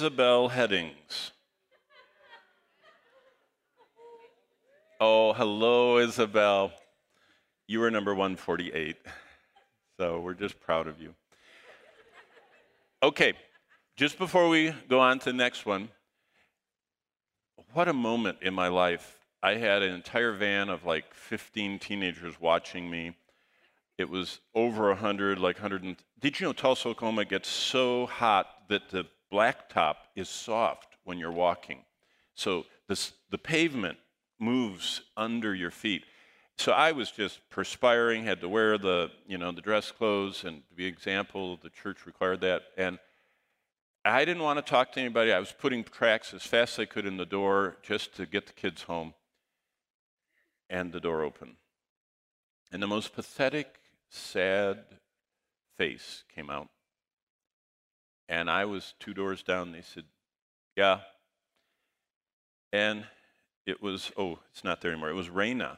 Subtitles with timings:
[0.00, 1.32] Isabel Headings.
[4.98, 6.72] Oh, hello, Isabel.
[7.66, 8.96] You were number 148.
[9.98, 11.14] So we're just proud of you.
[13.02, 13.34] Okay,
[13.94, 15.90] just before we go on to the next one,
[17.74, 19.18] what a moment in my life.
[19.42, 23.18] I had an entire van of like 15 teenagers watching me.
[23.98, 25.82] It was over 100, like 100.
[25.82, 31.18] And, did you know Tulsa, Oklahoma gets so hot that the blacktop is soft when
[31.18, 31.84] you're walking?
[32.34, 33.98] So this, the pavement
[34.38, 36.04] moves under your feet.
[36.56, 40.62] So I was just perspiring, had to wear the, you know, the dress clothes and
[40.68, 42.62] to be example, the church required that.
[42.76, 42.98] And
[44.04, 45.32] I didn't want to talk to anybody.
[45.32, 48.46] I was putting tracks as fast as I could in the door just to get
[48.46, 49.14] the kids home.
[50.68, 51.56] And the door opened.
[52.72, 54.84] And the most pathetic, sad
[55.76, 56.68] face came out.
[58.30, 59.72] And I was two doors down.
[59.72, 60.04] They said,
[60.76, 61.00] Yeah.
[62.72, 63.04] And
[63.66, 65.10] it was, oh, it's not there anymore.
[65.10, 65.76] It was Raina.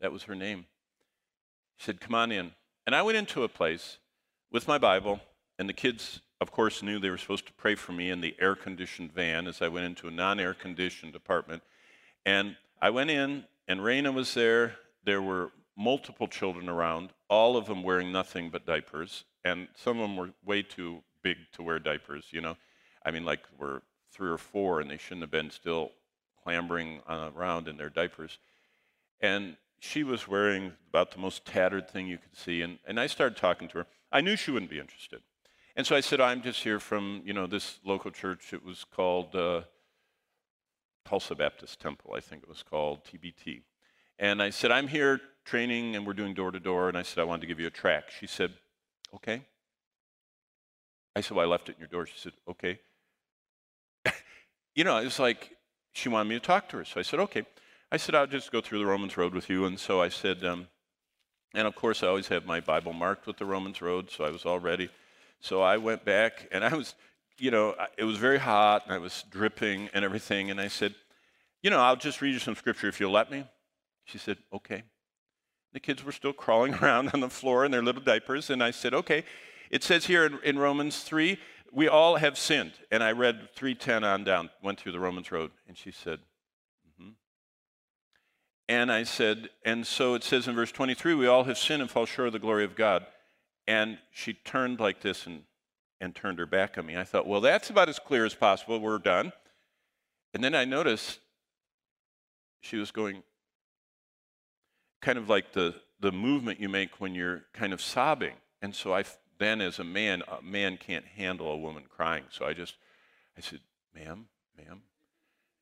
[0.00, 0.64] That was her name.
[1.76, 2.52] She said, Come on in.
[2.86, 3.98] And I went into a place
[4.50, 5.20] with my Bible,
[5.58, 8.36] and the kids of course, knew they were supposed to pray for me in the
[8.40, 11.62] air conditioned van as I went into a non air conditioned apartment.
[12.24, 14.76] And I went in, and Raina was there.
[15.04, 19.24] There were multiple children around, all of them wearing nothing but diapers.
[19.44, 22.56] And some of them were way too big to wear diapers, you know.
[23.04, 25.90] I mean, like, we're three or four, and they shouldn't have been still
[26.42, 28.38] clambering around in their diapers.
[29.20, 32.62] And she was wearing about the most tattered thing you could see.
[32.62, 33.86] And, and I started talking to her.
[34.10, 35.20] I knew she wouldn't be interested.
[35.76, 38.52] And so I said, I'm just here from, you know, this local church.
[38.54, 39.62] It was called uh,
[41.04, 43.62] Tulsa Baptist Temple, I think it was called, TBT.
[44.18, 46.88] And I said, I'm here training and we're doing door to door.
[46.88, 48.10] And I said, I wanted to give you a track.
[48.18, 48.54] She said,
[49.14, 49.42] okay.
[51.18, 52.06] I said, well, I left it in your door.
[52.06, 52.78] She said, okay.
[54.74, 55.56] you know, it was like
[55.92, 56.84] she wanted me to talk to her.
[56.84, 57.44] So I said, okay.
[57.90, 59.64] I said, I'll just go through the Romans Road with you.
[59.64, 60.68] And so I said, um,
[61.54, 64.30] and of course, I always have my Bible marked with the Romans Road, so I
[64.30, 64.90] was all ready.
[65.40, 66.94] So I went back and I was,
[67.38, 70.50] you know, it was very hot and I was dripping and everything.
[70.50, 70.94] And I said,
[71.62, 73.44] you know, I'll just read you some scripture if you'll let me.
[74.04, 74.84] She said, okay.
[75.72, 78.50] The kids were still crawling around on the floor in their little diapers.
[78.50, 79.24] And I said, okay.
[79.70, 81.38] It says here in, in Romans 3,
[81.72, 82.72] we all have sinned.
[82.90, 85.50] And I read 310 on down, went through the Romans road.
[85.66, 86.20] And she said,
[86.88, 87.10] mm-hmm.
[88.68, 91.90] And I said, and so it says in verse 23, we all have sinned and
[91.90, 93.06] fall short of the glory of God.
[93.66, 95.42] And she turned like this and,
[96.00, 96.96] and turned her back on me.
[96.96, 98.80] I thought, well, that's about as clear as possible.
[98.80, 99.32] We're done.
[100.32, 101.20] And then I noticed
[102.60, 103.22] she was going
[105.00, 108.34] kind of like the, the movement you make when you're kind of sobbing.
[108.62, 109.04] And so I
[109.38, 112.24] then, as a man, a man can't handle a woman crying.
[112.30, 112.76] So I just,
[113.36, 113.60] I said,
[113.94, 114.26] ma'am,
[114.56, 114.82] ma'am.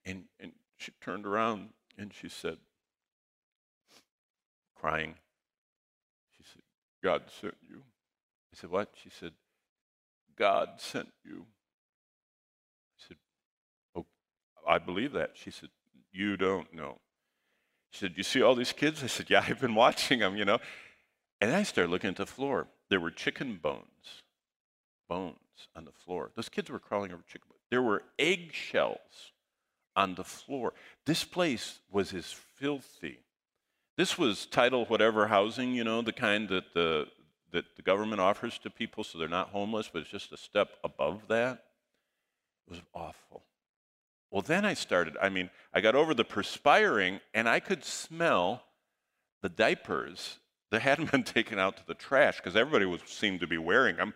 [0.04, 2.58] And, and she turned around and she said,
[4.74, 5.14] crying,
[6.36, 6.62] she said,
[7.02, 7.78] God sent you.
[7.78, 8.90] I said, What?
[9.02, 9.32] She said,
[10.38, 11.44] God sent you.
[12.98, 13.16] I said,
[13.94, 14.06] Oh,
[14.66, 15.32] I believe that.
[15.34, 15.70] She said,
[16.12, 16.98] You don't know.
[17.90, 19.02] She said, You see all these kids?
[19.02, 20.58] I said, Yeah, I've been watching them, you know.
[21.40, 22.68] And I started looking at the floor.
[22.88, 24.22] There were chicken bones,
[25.08, 25.36] bones
[25.74, 26.30] on the floor.
[26.34, 27.62] Those kids were crawling over chicken bones.
[27.70, 29.32] There were eggshells
[29.94, 30.72] on the floor.
[31.04, 33.20] This place was as filthy.
[33.96, 37.06] This was title whatever housing, you know, the kind that the
[37.52, 40.70] that the government offers to people so they're not homeless, but it's just a step
[40.84, 41.64] above that.
[42.66, 43.44] It was awful.
[44.30, 48.62] Well, then I started, I mean, I got over the perspiring and I could smell
[49.42, 50.38] the diapers
[50.70, 53.96] that hadn't been taken out to the trash because everybody was, seemed to be wearing
[53.96, 54.14] them.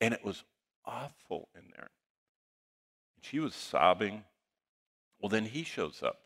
[0.00, 0.44] And it was
[0.84, 1.90] awful in there.
[3.16, 4.24] And she was sobbing.
[5.20, 6.20] Well, then he shows up.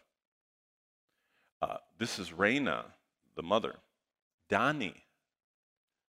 [1.60, 2.84] Uh, this is Raina,
[3.36, 3.76] the mother.
[4.48, 5.04] Donnie,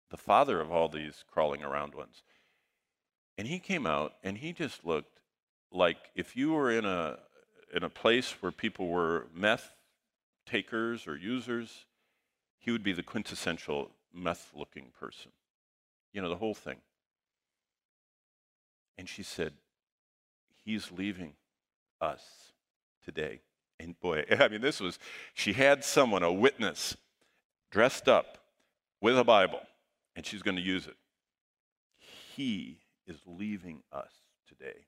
[0.09, 2.23] the father of all these crawling around ones.
[3.37, 5.19] And he came out and he just looked
[5.71, 7.19] like if you were in a
[7.73, 9.73] in a place where people were meth
[10.45, 11.85] takers or users,
[12.61, 15.31] he would be the quintessential meth looking person.
[16.13, 16.77] You know, the whole thing.
[18.97, 19.53] And she said,
[20.63, 21.33] He's leaving
[21.99, 22.21] us
[23.03, 23.41] today.
[23.79, 24.99] And boy, I mean, this was,
[25.33, 26.95] she had someone, a witness,
[27.71, 28.37] dressed up
[29.01, 29.61] with a Bible
[30.15, 30.95] and she's going to use it.
[32.35, 34.11] He is leaving us
[34.47, 34.85] today.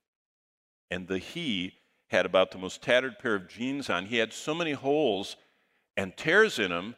[0.91, 1.73] And the he
[2.07, 4.05] had about the most tattered pair of jeans on.
[4.05, 5.37] He had so many holes
[5.97, 6.95] and tears in him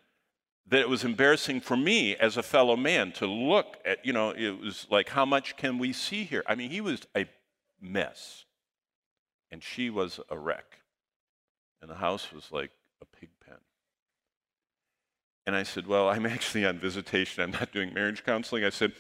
[0.68, 4.32] that it was embarrassing for me as a fellow man to look at, you know,
[4.32, 6.44] it was like, how much can we see here?
[6.48, 7.28] I mean, he was a
[7.80, 8.46] mess.
[9.52, 10.80] And she was a wreck.
[11.82, 12.72] And the house was like
[13.02, 13.58] a pig pen.
[15.46, 17.44] And I said, Well, I'm actually on visitation.
[17.44, 18.64] I'm not doing marriage counseling.
[18.64, 18.94] I said,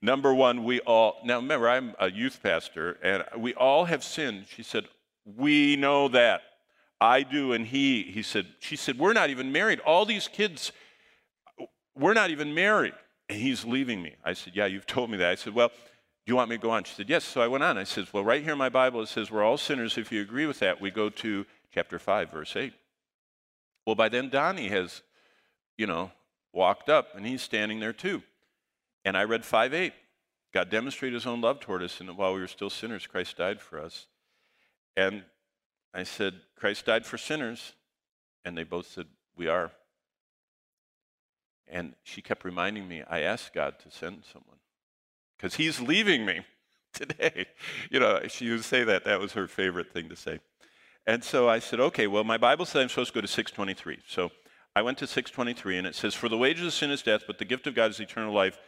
[0.00, 4.46] Number one, we all, now remember, I'm a youth pastor, and we all have sinned.
[4.48, 4.84] She said,
[5.24, 6.42] We know that.
[7.00, 9.80] I do, and he, he said, She said, We're not even married.
[9.80, 10.72] All these kids,
[11.96, 12.94] we're not even married.
[13.28, 14.14] And he's leaving me.
[14.24, 15.30] I said, Yeah, you've told me that.
[15.30, 16.84] I said, Well, do you want me to go on?
[16.84, 17.24] She said, Yes.
[17.24, 17.78] So I went on.
[17.78, 19.96] I said, Well, right here in my Bible, it says, We're all sinners.
[19.96, 22.72] If you agree with that, we go to chapter 5, verse 8.
[23.86, 25.02] Well, by then, Donnie has,
[25.76, 26.10] you know,
[26.52, 28.22] walked up, and he's standing there too.
[29.04, 29.92] And I read 5 8.
[30.52, 33.60] God demonstrated his own love toward us, and while we were still sinners, Christ died
[33.60, 34.06] for us.
[34.96, 35.24] And
[35.92, 37.74] I said, Christ died for sinners.
[38.44, 39.06] And they both said,
[39.36, 39.72] We are.
[41.68, 44.58] And she kept reminding me, I asked God to send someone
[45.36, 46.40] because he's leaving me
[46.92, 47.46] today.
[47.90, 49.04] You know, she would say that.
[49.04, 50.40] That was her favorite thing to say.
[51.06, 53.98] And so I said, okay, well, my Bible said I'm supposed to go to 623.
[54.06, 54.30] So
[54.76, 57.38] I went to 623, and it says, For the wages of sin is death, but
[57.38, 58.58] the gift of God is eternal life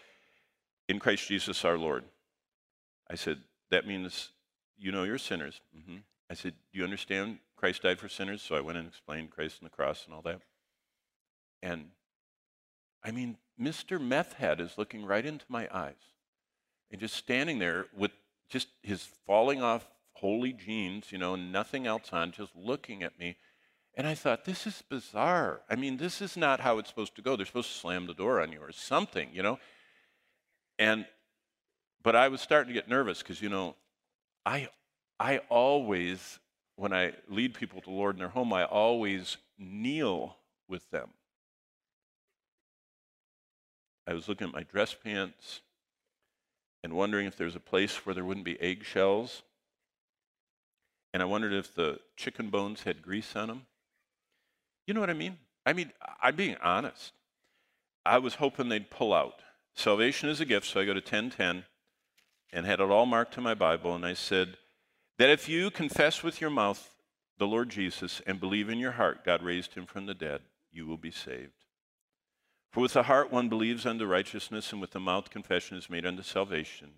[0.88, 2.04] in Christ Jesus our Lord.
[3.10, 3.38] I said,
[3.70, 4.30] That means
[4.78, 5.60] you know you're sinners.
[5.76, 5.98] Mm-hmm.
[6.30, 8.42] I said, Do you understand Christ died for sinners?
[8.42, 10.40] So I went and explained Christ and the cross and all that.
[11.62, 11.86] And
[13.06, 14.00] I mean, Mr.
[14.00, 15.94] Meth Head is looking right into my eyes
[16.90, 18.10] and just standing there with
[18.48, 23.36] just his falling off holy jeans, you know, nothing else on, just looking at me.
[23.94, 25.60] And I thought, this is bizarre.
[25.70, 27.36] I mean, this is not how it's supposed to go.
[27.36, 29.60] They're supposed to slam the door on you or something, you know?
[30.76, 31.06] And,
[32.02, 33.76] but I was starting to get nervous because, you know,
[34.44, 34.68] I,
[35.20, 36.40] I always,
[36.74, 40.36] when I lead people to Lord in their home, I always kneel
[40.68, 41.10] with them.
[44.06, 45.60] I was looking at my dress pants
[46.82, 49.42] and wondering if there's a place where there wouldn't be eggshells.
[51.12, 53.66] And I wondered if the chicken bones had grease on them.
[54.86, 55.38] You know what I mean?
[55.64, 55.92] I mean,
[56.22, 57.12] I'm being honest.
[58.04, 59.40] I was hoping they'd pull out.
[59.74, 61.64] Salvation is a gift, so I go to 1010
[62.52, 64.56] and had it all marked in my Bible, and I said
[65.18, 66.94] that if you confess with your mouth
[67.38, 70.86] the Lord Jesus and believe in your heart God raised him from the dead, you
[70.86, 71.65] will be saved.
[72.76, 76.04] For with the heart one believes unto righteousness, and with the mouth confession is made
[76.04, 76.90] unto salvation.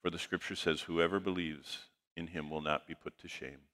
[0.00, 3.68] For the scripture says, Whoever believes in him will not be put to shame.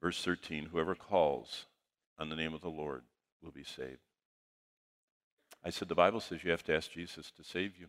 [0.00, 1.66] Verse 13 Whoever calls
[2.16, 3.02] on the name of the Lord
[3.42, 3.98] will be saved.
[5.64, 7.88] I said, The Bible says you have to ask Jesus to save you.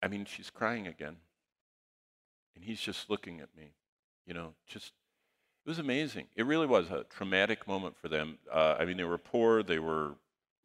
[0.00, 1.16] I mean, she's crying again.
[2.54, 3.72] And he's just looking at me,
[4.24, 4.92] you know, just
[5.64, 6.26] it was amazing.
[6.36, 8.38] It really was a traumatic moment for them.
[8.52, 10.12] Uh, I mean, they were poor, they were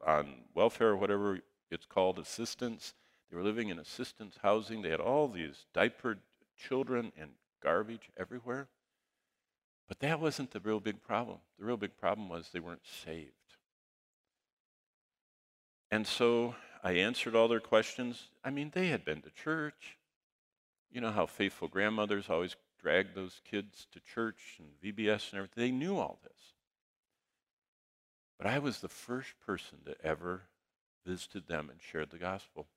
[0.05, 1.39] on welfare or whatever
[1.71, 2.93] it's called, assistance.
[3.29, 4.81] They were living in assistance housing.
[4.81, 6.19] They had all these diapered
[6.57, 7.31] children and
[7.63, 8.67] garbage everywhere.
[9.87, 11.37] But that wasn't the real big problem.
[11.57, 13.31] The real big problem was they weren't saved.
[15.91, 18.27] And so I answered all their questions.
[18.43, 19.97] I mean, they had been to church.
[20.91, 25.63] You know how faithful grandmothers always dragged those kids to church and VBS and everything.
[25.63, 26.53] They knew all this.
[28.37, 30.43] But I was the first person to ever
[31.05, 32.67] visited them and shared the gospel.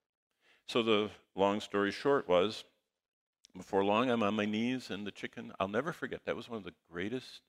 [0.67, 2.65] So the long story short was,
[3.57, 5.53] before long, I'm on my knees and the chicken.
[5.61, 6.25] I'll never forget.
[6.25, 7.43] That was one of the greatest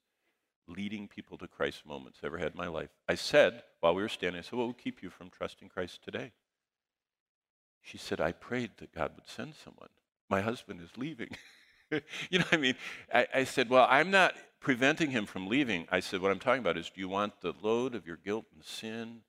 [0.67, 2.89] leading people to Christ moments I ever had in my life.
[3.07, 6.03] I said, while we were standing, I said, What will keep you from trusting Christ
[6.03, 6.33] today?
[7.81, 9.89] She said, I prayed that God would send someone.
[10.29, 11.35] My husband is leaving.
[12.29, 12.75] you know I mean?
[13.13, 15.87] I, I, said, Well, I'm not preventing him from leaving.
[15.91, 18.45] I said, What I'm talking about is do you want the load of your guilt
[18.53, 19.21] and sin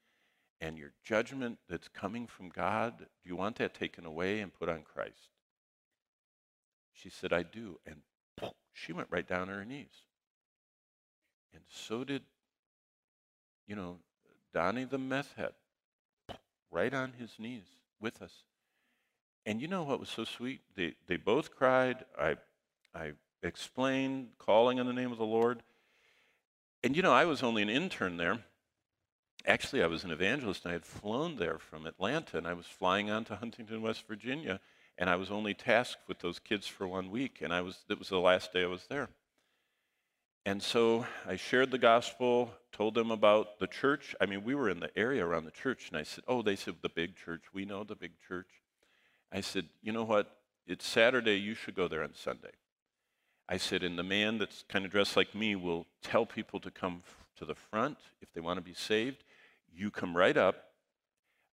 [0.61, 2.99] and your judgment that's coming from God?
[2.99, 5.29] Do you want that taken away and put on Christ?
[6.93, 7.79] She said, I do.
[7.87, 8.03] And
[8.73, 10.05] she went right down on her knees.
[11.53, 12.23] And so did,
[13.67, 13.99] you know,
[14.53, 15.53] Donnie the meth head,
[16.71, 17.65] right on his knees
[18.01, 18.33] with us.
[19.47, 20.61] And you know what was so sweet?
[20.75, 22.05] They, they both cried.
[22.19, 22.37] I
[22.95, 25.63] I explained calling on the name of the Lord.
[26.83, 28.39] And you know, I was only an intern there.
[29.47, 32.67] Actually, I was an evangelist, and I had flown there from Atlanta, and I was
[32.67, 34.61] flying on to Huntington, West Virginia,
[34.97, 37.99] and I was only tasked with those kids for one week, and I was it
[37.99, 39.09] was the last day I was there.
[40.47, 44.15] And so I shared the gospel, told them about the church.
[44.21, 46.57] I mean, we were in the area around the church, and I said, "Oh, they
[46.57, 47.45] said the big church.
[47.53, 48.49] We know the big church."
[49.33, 50.39] I said, "You know what?
[50.67, 51.37] It's Saturday.
[51.37, 52.53] You should go there on Sunday."
[53.49, 56.71] I said, and the man that's kind of dressed like me will tell people to
[56.71, 57.03] come
[57.37, 59.23] to the front if they want to be saved.
[59.73, 60.57] You come right up.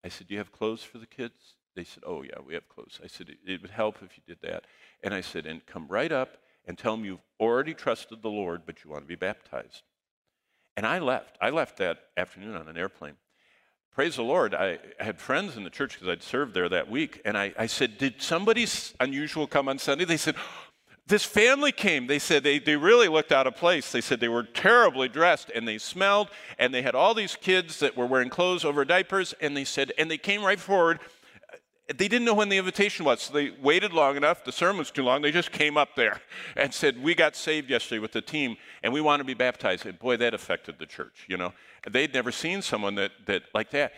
[0.04, 1.56] I said, Do you have clothes for the kids?
[1.76, 3.00] they said, Oh, yeah, we have clothes.
[3.04, 4.66] I said, It would help if you did that.
[5.04, 8.64] And I said, And come right up and tell them you've already trusted the Lord,
[8.66, 9.84] but you want to be baptized.
[10.76, 11.38] And I left.
[11.42, 13.16] I left that afternoon on an airplane.
[13.94, 14.54] Praise the Lord.
[14.54, 17.22] I had friends in the church because I'd served there that week.
[17.26, 18.68] And I, I said, Did somebody
[19.00, 20.06] unusual come on Sunday?
[20.06, 20.36] They said,
[21.10, 22.08] this family came.
[22.08, 23.92] They said they, they really looked out of place.
[23.92, 27.80] They said they were terribly dressed and they smelled, and they had all these kids
[27.80, 29.34] that were wearing clothes over diapers.
[29.42, 31.00] And they said, and they came right forward.
[31.88, 34.44] They didn't know when the invitation was, so they waited long enough.
[34.44, 35.24] The sermon was too long.
[35.24, 36.22] They just came up there
[36.56, 39.88] and said, We got saved yesterday with the team, and we want to be baptized.
[39.88, 41.52] And boy, that affected the church, you know.
[41.90, 43.94] They'd never seen someone that, that like that.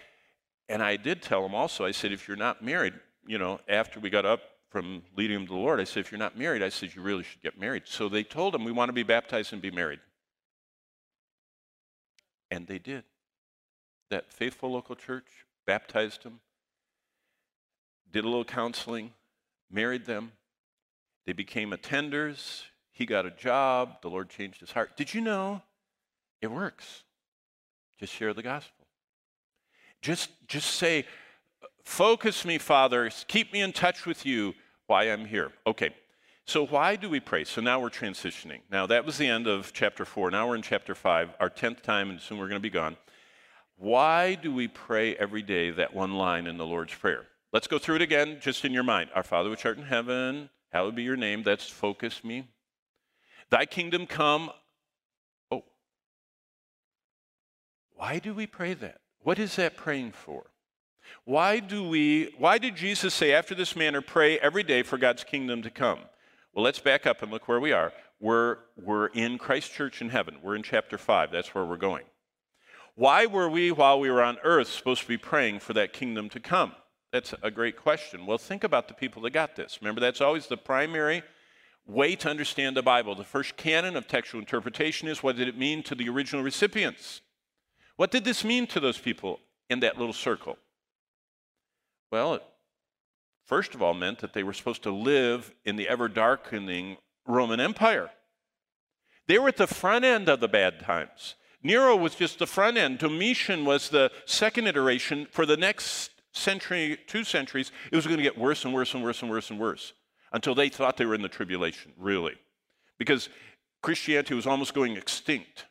[0.69, 2.93] And I did tell them also, I said, If you're not married,
[3.27, 4.39] you know, after we got up
[4.71, 7.01] from leading them to the Lord, I said, if you're not married, I said, you
[7.01, 7.83] really should get married.
[7.85, 9.99] So they told him, we want to be baptized and be married.
[12.49, 13.03] And they did.
[14.09, 15.25] That faithful local church
[15.67, 16.39] baptized them,
[18.11, 19.11] did a little counseling,
[19.69, 20.31] married them.
[21.25, 22.63] They became attenders.
[22.91, 24.01] He got a job.
[24.01, 24.95] The Lord changed his heart.
[24.95, 25.61] Did you know
[26.41, 27.03] it works?
[27.99, 28.85] Just share the gospel.
[30.01, 31.05] Just, just say,
[31.83, 33.09] Focus me, Father.
[33.27, 34.53] Keep me in touch with you
[34.87, 35.51] why I'm here.
[35.65, 35.91] Okay,
[36.45, 37.43] so why do we pray?
[37.43, 38.59] So now we're transitioning.
[38.69, 40.31] Now, that was the end of chapter four.
[40.31, 42.97] Now we're in chapter five, our 10th time, and soon we're going to be gone.
[43.77, 47.25] Why do we pray every day that one line in the Lord's Prayer?
[47.53, 49.09] Let's go through it again, just in your mind.
[49.15, 51.41] Our Father which art in heaven, hallowed be your name.
[51.41, 52.47] That's focus me.
[53.49, 54.51] Thy kingdom come.
[55.51, 55.63] Oh.
[57.95, 59.01] Why do we pray that?
[59.21, 60.50] What is that praying for?
[61.25, 65.23] Why do we, why did Jesus say, after this manner, pray every day for God's
[65.23, 65.99] kingdom to come?
[66.53, 67.93] Well, let's back up and look where we are.
[68.19, 70.37] We're, we're in Christ Church in heaven.
[70.43, 71.31] We're in chapter 5.
[71.31, 72.05] That's where we're going.
[72.95, 76.29] Why were we, while we were on earth, supposed to be praying for that kingdom
[76.29, 76.73] to come?
[77.11, 78.25] That's a great question.
[78.25, 79.79] Well, think about the people that got this.
[79.81, 81.23] Remember, that's always the primary
[81.85, 83.15] way to understand the Bible.
[83.15, 87.21] The first canon of textual interpretation is what did it mean to the original recipients?
[87.95, 89.39] What did this mean to those people
[89.69, 90.57] in that little circle?
[92.11, 92.43] Well, it
[93.45, 97.59] first of all meant that they were supposed to live in the ever darkening Roman
[97.59, 98.11] Empire.
[99.27, 101.35] They were at the front end of the bad times.
[101.63, 102.97] Nero was just the front end.
[102.97, 105.27] Domitian was the second iteration.
[105.31, 109.03] For the next century, two centuries, it was going to get worse and worse and
[109.03, 109.93] worse and worse and worse
[110.33, 112.35] until they thought they were in the tribulation, really.
[112.97, 113.29] Because
[113.83, 115.65] Christianity was almost going extinct.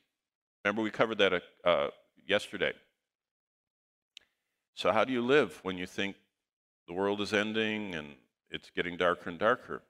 [0.64, 1.88] Remember, we covered that uh,
[2.26, 2.72] yesterday.
[4.74, 6.16] So, how do you live when you think
[6.90, 8.16] the world is ending and
[8.50, 9.80] it's getting darker and darker.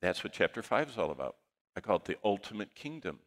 [0.00, 1.36] That's what chapter 5 is all about.
[1.76, 3.18] I call it the ultimate kingdom.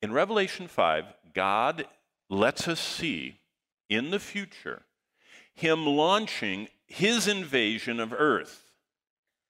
[0.00, 1.84] In Revelation 5, God
[2.30, 3.40] lets us see
[3.90, 4.84] in the future
[5.52, 8.72] Him launching His invasion of earth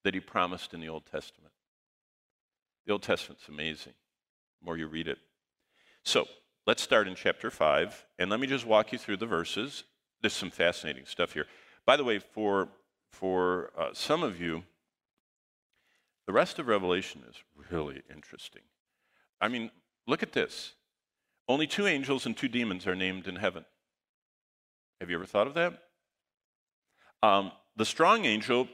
[0.03, 1.53] that He promised in the Old Testament.
[2.85, 3.95] The Old Testament's amazing,
[4.61, 5.19] the more you read it.
[6.05, 6.27] So,
[6.67, 9.85] let's start in chapter 5, and let me just walk you through the verses.
[10.21, 11.47] There's some fascinating stuff here.
[11.87, 12.69] By the way, for,
[13.13, 14.65] for uh, some of you,
[16.27, 17.37] the rest of Revelation is
[17.71, 18.63] really interesting.
[19.41, 19.71] I mean,
[20.07, 20.75] look at this.
[21.49, 23.65] Only two angels and two demons are named in heaven.
[25.01, 25.75] Have you ever thought of that?
[27.23, 28.69] Um, the strong angel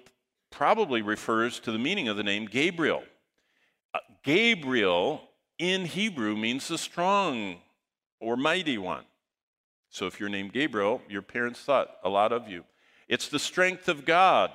[0.50, 3.02] probably refers to the meaning of the name Gabriel.
[3.92, 5.28] Uh, Gabriel
[5.58, 7.56] in Hebrew means the strong
[8.20, 9.04] or mighty one.
[9.90, 12.64] So if you're named Gabriel, your parents thought a lot of you.
[13.08, 14.50] It's the strength of God.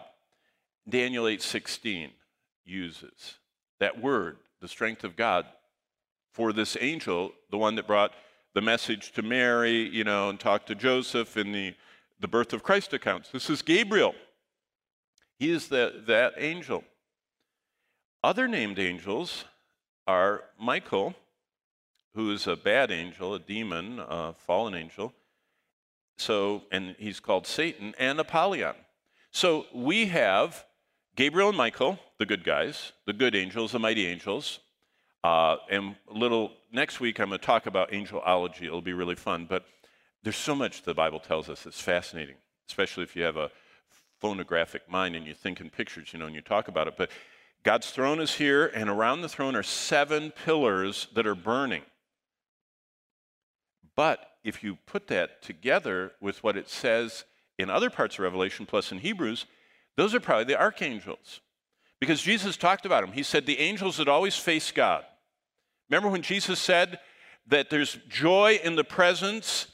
[0.88, 2.12] Daniel 8:16
[2.64, 3.40] uses
[3.80, 5.46] that word, the strength of God,
[6.32, 8.14] for this angel, the one that brought
[8.54, 11.76] the message to Mary, you know, and talked to Joseph in the,
[12.20, 13.30] the birth of Christ accounts.
[13.30, 14.16] This is Gabriel.
[15.38, 16.84] He is the, that angel.
[18.24, 19.46] Other named angels
[20.08, 21.16] are Michael,
[22.16, 25.14] who is a bad angel, a demon, a fallen angel,
[26.18, 28.76] so, and he's called Satan and Apollyon.
[29.32, 30.66] So we have
[31.16, 34.60] Gabriel and Michael, the good guys, the good angels, the mighty angels.
[35.24, 38.64] Uh, and a little next week, I'm going to talk about angelology.
[38.64, 39.46] It'll be really fun.
[39.48, 39.66] But
[40.24, 41.66] there's so much the Bible tells us.
[41.66, 42.36] It's fascinating,
[42.70, 43.52] especially if you have a
[44.20, 46.96] phonographic mind and you think in pictures, you know, and you talk about it.
[46.98, 47.12] But
[47.64, 51.84] God's throne is here, and around the throne are seven pillars that are burning.
[53.98, 57.26] But if you put that together with what it says
[57.60, 59.46] in other parts of Revelation, plus in Hebrews,
[59.98, 61.42] those are probably the archangels.
[62.00, 63.14] Because Jesus talked about them.
[63.14, 65.04] He said the angels that always face God.
[65.90, 67.00] Remember when Jesus said
[67.48, 69.68] that there's joy in the presence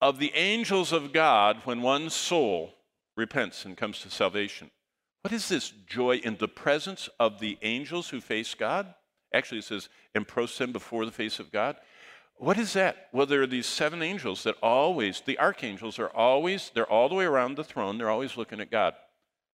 [0.00, 2.74] of the angels of God when one soul
[3.16, 4.70] repents and comes to salvation.
[5.20, 8.94] What is this joy in the presence of the angels who face God?
[9.34, 11.76] Actually, it says, and prosem before the face of God.
[12.40, 13.08] What is that?
[13.12, 17.14] Well, there are these seven angels that always, the archangels are always, they're all the
[17.14, 17.98] way around the throne.
[17.98, 18.94] They're always looking at God.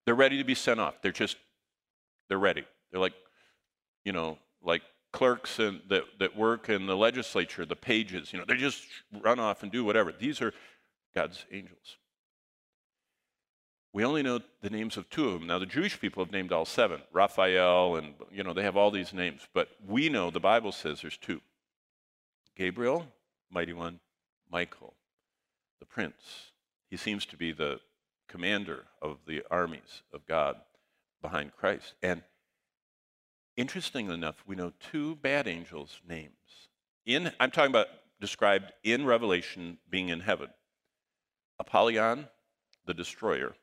[0.04, 1.02] They're ready to be sent off.
[1.02, 1.36] They're just,
[2.28, 2.64] they're ready.
[2.92, 3.14] They're like,
[4.04, 8.54] you know, like clerks that, that work in the legislature, the pages, you know, they
[8.54, 8.84] just
[9.20, 10.12] run off and do whatever.
[10.12, 10.54] These are
[11.12, 11.96] God's angels.
[13.92, 15.48] We only know the names of two of them.
[15.48, 18.92] Now, the Jewish people have named all seven Raphael, and, you know, they have all
[18.92, 19.40] these names.
[19.52, 21.40] But we know the Bible says there's two
[22.56, 23.06] Gabriel,
[23.50, 24.00] mighty one,
[24.50, 24.94] Michael,
[25.78, 26.52] the prince.
[26.88, 27.80] He seems to be the
[28.28, 30.56] commander of the armies of God
[31.20, 31.94] behind Christ.
[32.02, 32.22] And
[33.56, 36.32] interestingly enough, we know two bad angels' names.
[37.04, 37.88] In, I'm talking about
[38.20, 40.48] described in Revelation being in heaven
[41.58, 42.28] Apollyon,
[42.86, 43.54] the destroyer,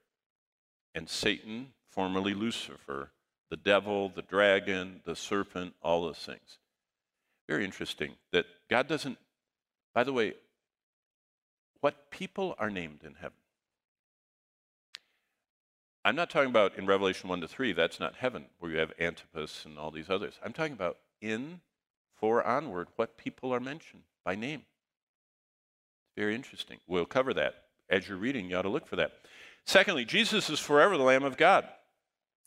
[0.95, 3.11] and Satan, formerly Lucifer,
[3.49, 6.57] the devil, the dragon, the serpent, all those things.
[7.47, 9.17] Very interesting that God doesn't,
[9.93, 10.33] by the way,
[11.81, 13.37] what people are named in heaven.
[16.05, 18.91] I'm not talking about in Revelation 1 to 3, that's not heaven, where you have
[18.99, 20.39] Antipas and all these others.
[20.43, 21.61] I'm talking about in
[22.15, 24.63] 4 onward, what people are mentioned by name.
[26.17, 26.77] Very interesting.
[26.87, 27.55] We'll cover that.
[27.89, 29.13] As you're reading, you ought to look for that.
[29.65, 31.67] Secondly, Jesus is forever the Lamb of God.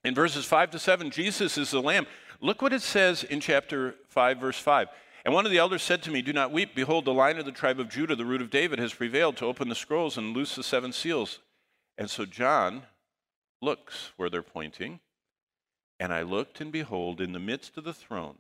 [0.05, 2.07] In verses 5 to 7, Jesus is the Lamb.
[2.41, 4.89] Look what it says in chapter 5, verse 5.
[5.25, 6.75] And one of the elders said to me, Do not weep.
[6.75, 9.47] Behold, the lion of the tribe of Judah, the root of David, has prevailed to
[9.47, 11.41] open the scrolls and loose the seven seals.
[11.99, 12.83] And so John
[13.61, 15.01] looks where they're pointing.
[15.99, 18.37] And I looked, and behold, in the midst of the throne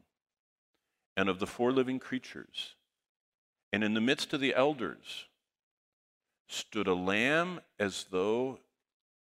[1.16, 2.74] and of the four living creatures,
[3.72, 5.24] and in the midst of the elders,
[6.48, 8.58] stood a lamb as though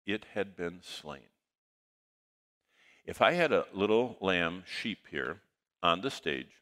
[0.05, 1.21] it had been slain.
[3.05, 5.41] If I had a little lamb sheep here
[5.83, 6.61] on the stage,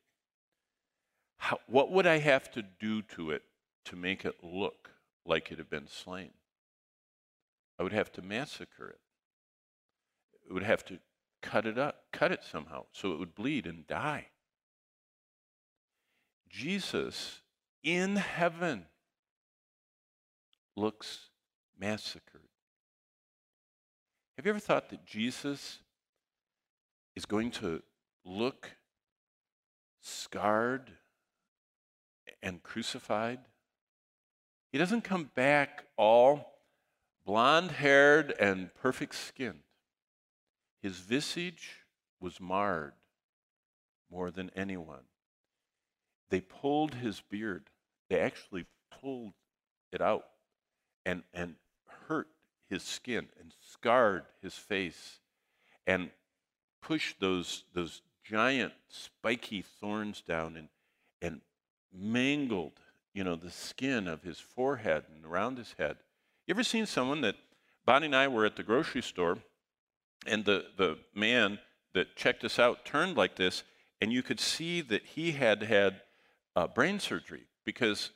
[1.37, 3.43] how, what would I have to do to it
[3.85, 4.91] to make it look
[5.25, 6.31] like it had been slain?
[7.79, 8.99] I would have to massacre it.
[10.49, 10.99] It would have to
[11.41, 14.27] cut it up, cut it somehow so it would bleed and die.
[16.49, 17.41] Jesus
[17.83, 18.85] in heaven
[20.75, 21.29] looks
[21.79, 22.43] massacred.
[24.37, 25.79] Have you ever thought that Jesus
[27.15, 27.81] is going to
[28.25, 28.71] look
[30.01, 30.91] scarred
[32.41, 33.39] and crucified?
[34.71, 36.53] He doesn't come back all
[37.25, 39.63] blonde haired and perfect skinned.
[40.81, 41.85] His visage
[42.19, 42.93] was marred
[44.11, 45.03] more than anyone.
[46.29, 47.69] They pulled his beard,
[48.09, 48.65] they actually
[48.99, 49.33] pulled
[49.91, 50.25] it out
[51.05, 51.55] and, and
[52.07, 52.27] hurt
[52.69, 55.19] his skin and scarred his face
[55.85, 56.09] and
[56.83, 60.67] pushed those, those giant spiky thorns down and,
[61.21, 61.41] and
[61.93, 62.79] mangled
[63.13, 65.97] you know the skin of his forehead and around his head
[66.47, 67.35] you ever seen someone that
[67.85, 69.37] bonnie and i were at the grocery store
[70.25, 71.59] and the, the man
[71.93, 73.63] that checked us out turned like this
[74.01, 76.01] and you could see that he had had
[76.55, 78.11] uh, brain surgery because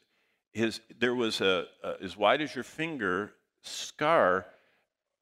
[0.51, 4.45] his, there was a, a, as wide as your finger scar.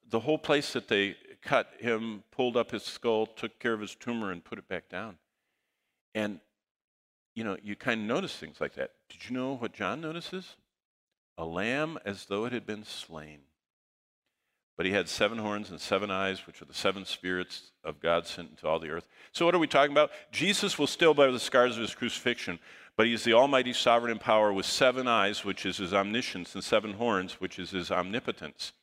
[0.10, 3.95] The whole place that they cut him, pulled up his skull, took care of his
[3.95, 5.17] tumor, and put it back down.
[6.13, 6.39] And,
[7.36, 8.91] you know, you kind of notice things like that.
[9.10, 10.55] Did you know what John notices?
[11.38, 13.39] A lamb as though it had been slain.
[14.77, 18.27] But he had seven horns and seven eyes, which are the seven spirits of God
[18.27, 19.08] sent into all the earth.
[19.31, 20.12] So, what are we talking about?
[20.31, 22.60] Jesus will still bear the scars of his crucifixion,
[22.97, 26.63] but he's the almighty sovereign in power with seven eyes, which is his omniscience, and
[26.63, 28.73] seven horns, which is his omnipotence.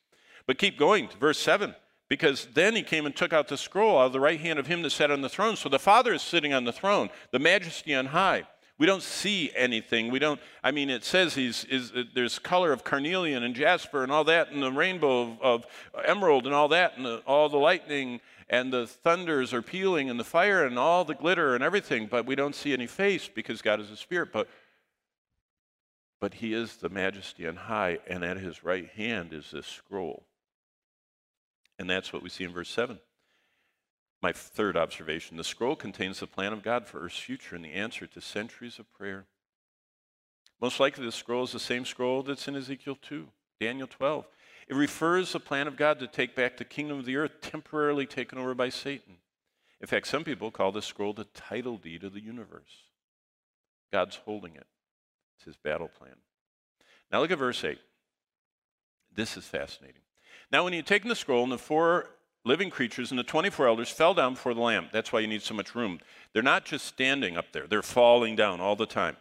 [0.47, 1.75] But keep going to verse 7,
[2.13, 4.67] because then he came and took out the scroll out of the right hand of
[4.67, 5.57] him that sat on the throne.
[5.57, 8.47] So the Father is sitting on the throne, the majesty on high.
[8.77, 10.11] We don't see anything.
[10.11, 14.03] We don't, I mean, it says he's, is, uh, there's color of carnelian and jasper
[14.03, 15.67] and all that, and the rainbow of, of
[16.05, 18.21] emerald and all that, and the, all the lightning
[18.51, 22.27] and the thunders are pealing and the fire and all the glitter and everything, but
[22.27, 24.35] we don't see any face because God is a spirit.
[24.35, 24.49] But,
[26.21, 30.27] but he is the majesty on high, and at his right hand is this scroll.
[31.83, 33.01] And that's what we see in verse 7.
[34.23, 37.73] My third observation the scroll contains the plan of God for Earth's future and the
[37.73, 39.25] answer to centuries of prayer.
[40.61, 43.27] Most likely, the scroll is the same scroll that's in Ezekiel 2,
[43.61, 44.29] Daniel 12.
[44.69, 48.07] It refers the plan of God to take back the kingdom of the earth temporarily
[48.07, 49.17] taken over by Satan.
[49.81, 52.87] In fact, some people call this scroll the title deed of the universe.
[53.91, 54.69] God's holding it,
[55.37, 56.15] it's his battle plan.
[57.11, 57.77] Now look at verse 8.
[59.13, 60.02] This is fascinating.
[60.53, 62.11] Now, when he had taken the scroll, and the four
[62.45, 64.89] living creatures and the 24 elders fell down before the Lamb.
[64.93, 66.01] That's why you need so much room.
[66.33, 69.17] They're not just standing up there, they're falling down all the time.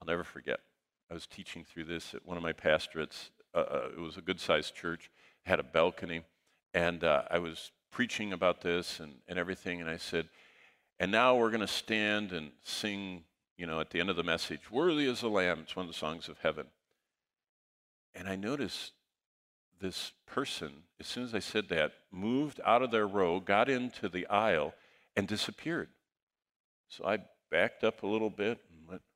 [0.00, 0.60] I'll never forget.
[1.10, 3.30] I was teaching through this at one of my pastorates.
[3.54, 5.10] Uh, uh it was a good sized church,
[5.44, 6.22] had a balcony,
[6.74, 10.28] and uh, I was preaching about this and, and everything, and I said,
[11.00, 13.22] and now we're going to stand and sing,
[13.56, 15.60] you know, at the end of the message, Worthy is the Lamb.
[15.62, 16.66] It's one of the songs of heaven.
[18.14, 18.92] And I noticed
[19.80, 24.08] this person, as soon as I said that, moved out of their row, got into
[24.08, 24.74] the aisle,
[25.16, 25.88] and disappeared.
[26.88, 27.18] So I
[27.50, 29.02] backed up a little bit and went.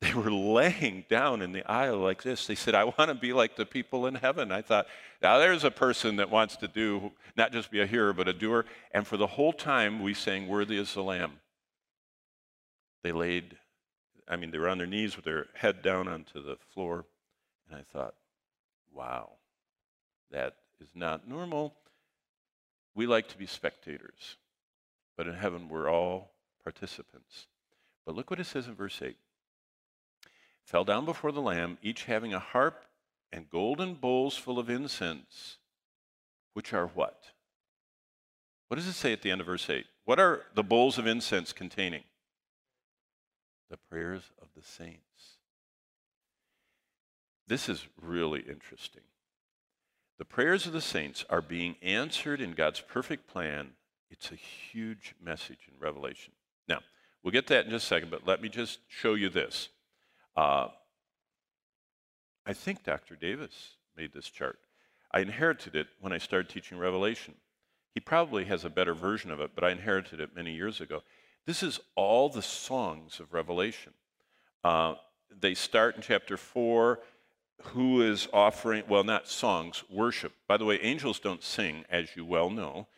[0.00, 2.46] They were laying down in the aisle like this.
[2.46, 4.50] They said, I want to be like the people in heaven.
[4.50, 4.86] I thought,
[5.22, 8.32] now there's a person that wants to do, not just be a hearer, but a
[8.32, 8.64] doer.
[8.90, 11.38] And for the whole time, we sang, Worthy is the Lamb.
[13.04, 13.56] They laid,
[14.28, 17.06] I mean, they were on their knees with their head down onto the floor.
[17.70, 18.14] And I thought,
[18.94, 19.32] Wow,
[20.30, 21.74] that is not normal.
[22.94, 24.36] We like to be spectators,
[25.16, 27.46] but in heaven we're all participants.
[28.04, 29.16] But look what it says in verse 8
[30.64, 32.84] fell down before the Lamb, each having a harp
[33.32, 35.58] and golden bowls full of incense,
[36.54, 37.24] which are what?
[38.68, 39.84] What does it say at the end of verse 8?
[40.04, 42.04] What are the bowls of incense containing?
[43.70, 45.00] The prayers of the saints.
[47.46, 49.02] This is really interesting.
[50.18, 53.70] The prayers of the saints are being answered in God's perfect plan.
[54.10, 56.32] It's a huge message in Revelation.
[56.68, 56.80] Now,
[57.22, 59.68] we'll get that in just a second, but let me just show you this.
[60.36, 60.68] Uh,
[62.46, 63.16] I think Dr.
[63.16, 64.58] Davis made this chart.
[65.12, 67.34] I inherited it when I started teaching Revelation.
[67.94, 71.02] He probably has a better version of it, but I inherited it many years ago.
[71.46, 73.92] This is all the songs of Revelation.
[74.64, 74.94] Uh,
[75.40, 77.00] they start in chapter 4
[77.66, 80.32] who is offering, well, not songs, worship.
[80.46, 82.88] By the way, angels don't sing, as you well know.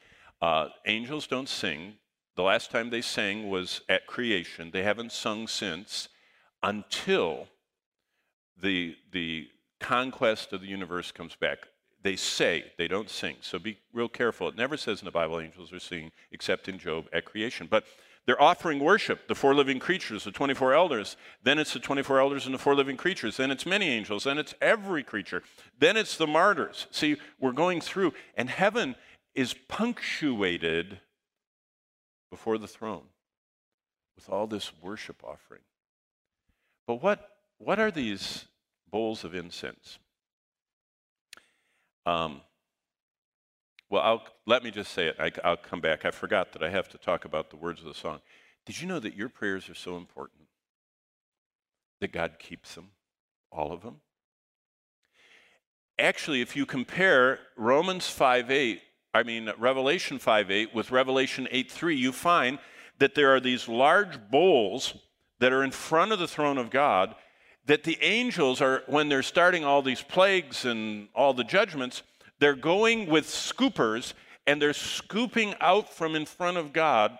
[0.40, 1.94] Uh, angels don't sing.
[2.36, 4.70] The last time they sang was at creation.
[4.72, 6.08] They haven't sung since
[6.62, 7.48] until
[8.60, 9.48] the, the
[9.80, 11.58] conquest of the universe comes back.
[12.02, 13.36] They say, they don't sing.
[13.40, 14.48] So be real careful.
[14.48, 17.66] It never says in the Bible angels are singing except in Job at creation.
[17.70, 17.84] But
[18.26, 21.16] they're offering worship, the four living creatures, the 24 elders.
[21.42, 23.36] Then it's the 24 elders and the four living creatures.
[23.36, 24.24] Then it's many angels.
[24.24, 25.42] Then it's every creature.
[25.78, 26.86] Then it's the martyrs.
[26.90, 28.94] See, we're going through, and heaven
[29.34, 31.00] is punctuated
[32.30, 33.04] before the throne
[34.16, 35.62] with all this worship offering.
[36.86, 38.46] But what, what are these
[38.90, 39.98] bowls of incense?
[42.06, 42.40] Um,
[43.94, 45.16] well, I'll, let me just say it.
[45.20, 46.04] I, will come back.
[46.04, 48.18] I forgot that I have to talk about the words of the song.
[48.66, 50.48] Did you know that your prayers are so important?
[52.00, 52.88] That God keeps them,
[53.52, 54.00] all of them?
[55.96, 58.82] Actually, if you compare Romans 5 8,
[59.14, 62.58] I mean, Revelation 5 8 with Revelation 8 3, you find
[62.98, 64.94] that there are these large bowls
[65.38, 67.14] that are in front of the throne of God
[67.66, 72.02] that the angels are, when they're starting all these plagues and all the judgments,
[72.44, 74.12] they're going with scoopers
[74.46, 77.18] and they're scooping out from in front of God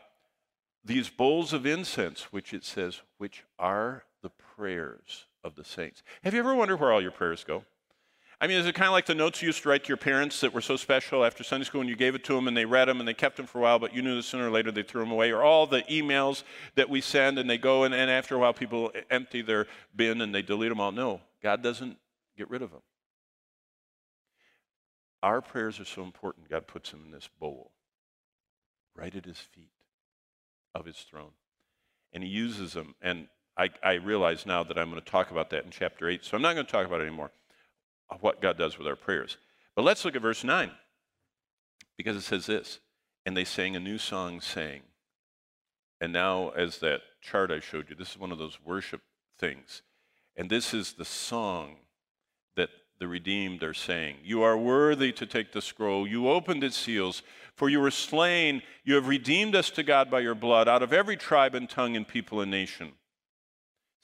[0.84, 6.02] these bowls of incense, which it says, which are the prayers of the saints.
[6.24, 7.64] Have you ever wondered where all your prayers go?
[8.38, 9.96] I mean, is it kind of like the notes you used to write to your
[9.96, 12.54] parents that were so special after Sunday school and you gave it to them and
[12.54, 14.48] they read them and they kept them for a while, but you knew that sooner
[14.48, 15.30] or later they threw them away?
[15.30, 16.42] Or all the emails
[16.74, 20.20] that we send and they go and, and after a while people empty their bin
[20.20, 20.92] and they delete them all?
[20.92, 21.96] No, God doesn't
[22.37, 22.82] get rid of them.
[25.24, 27.72] Our prayers are so important, God puts them in this bowl
[28.94, 29.70] right at his feet
[30.74, 31.30] of his throne.
[32.12, 32.94] And he uses them.
[33.00, 36.26] And I, I realize now that I'm going to talk about that in chapter 8,
[36.26, 37.30] so I'm not going to talk about it anymore,
[38.10, 39.38] uh, what God does with our prayers.
[39.74, 40.70] But let's look at verse 9,
[41.96, 42.80] because it says this
[43.24, 44.82] And they sang a new song, saying,
[46.02, 49.00] and now, as that chart I showed you, this is one of those worship
[49.38, 49.80] things.
[50.37, 51.76] And this is the song
[52.98, 54.16] the redeemed are saying.
[54.24, 56.07] You are worthy to take the scroll.
[56.07, 57.22] You opened its seals,
[57.54, 58.62] for you were slain.
[58.85, 61.96] You have redeemed us to God by your blood out of every tribe and tongue
[61.96, 62.92] and people and nation.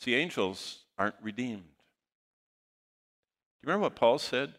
[0.00, 1.62] See, angels aren't redeemed.
[3.61, 4.55] Do you remember what Paul said?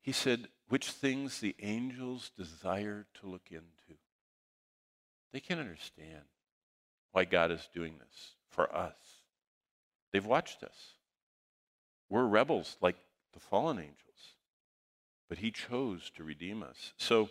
[0.00, 3.98] He said, which things the angels desire to look into.
[5.32, 6.22] They can't understand
[7.12, 8.96] why God is doing this for us.
[10.12, 10.94] They've watched us.
[12.08, 12.96] We're rebels like
[13.36, 14.34] the fallen angels,
[15.28, 16.94] but he chose to redeem us.
[16.96, 17.28] So,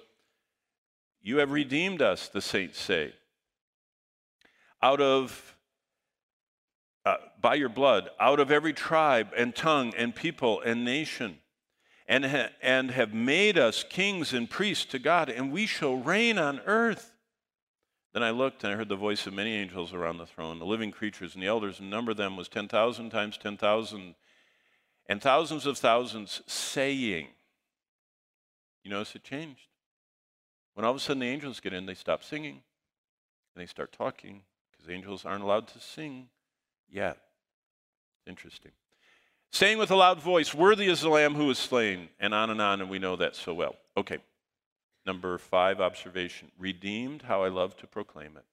[1.19, 3.13] you have redeemed us, the saints say,
[4.83, 5.55] out of
[7.05, 11.37] uh, by your blood out of every tribe and tongue and people and nation,
[12.07, 16.37] and, ha- and have made us kings and priests to God, and we shall reign
[16.37, 17.13] on earth.
[18.13, 20.65] Then I looked and I heard the voice of many angels around the throne, the
[20.65, 24.15] living creatures and the elders, and number them was 10,000 times 10,000,
[25.07, 27.27] and thousands of thousands saying,
[28.83, 29.67] You notice it changed.
[30.73, 32.61] When all of a sudden the angels get in, they stop singing
[33.55, 34.41] and they start talking
[34.71, 36.27] because angels aren't allowed to sing
[36.89, 37.17] yet.
[38.27, 38.71] Interesting.
[39.51, 42.61] Saying with a loud voice, Worthy is the Lamb who was slain, and on and
[42.61, 43.75] on, and we know that so well.
[43.95, 44.17] Okay.
[45.05, 48.43] Number five observation redeemed, how I love to proclaim it.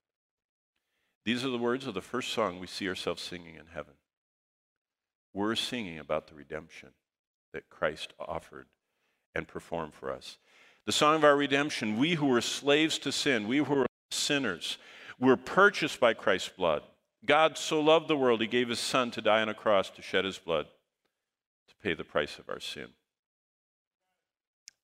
[1.25, 3.95] These are the words of the first song we see ourselves singing in heaven.
[5.33, 6.90] We're singing about the redemption
[7.53, 8.66] that Christ offered
[9.35, 10.38] and performed for us.
[10.85, 14.79] The song of our redemption, we who were slaves to sin, we who were sinners,
[15.18, 16.83] were purchased by Christ's blood.
[17.25, 20.03] God so loved the world, he gave his son to die on a cross to
[20.03, 20.66] shed his blood
[21.68, 22.88] to pay the price of our sin.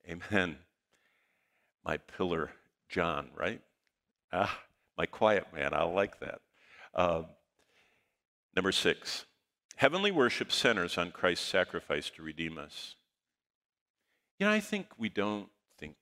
[0.09, 0.57] Amen.
[1.85, 2.51] My pillar,
[2.87, 3.61] John, right?
[4.31, 4.59] Ah,
[4.97, 5.73] my quiet man.
[5.73, 6.39] I like that.
[6.93, 7.23] Uh,
[8.55, 9.25] number six,
[9.79, 12.95] heavenly worship centers on Christ's sacrifice to redeem us.
[14.39, 15.95] You know, I think we don't think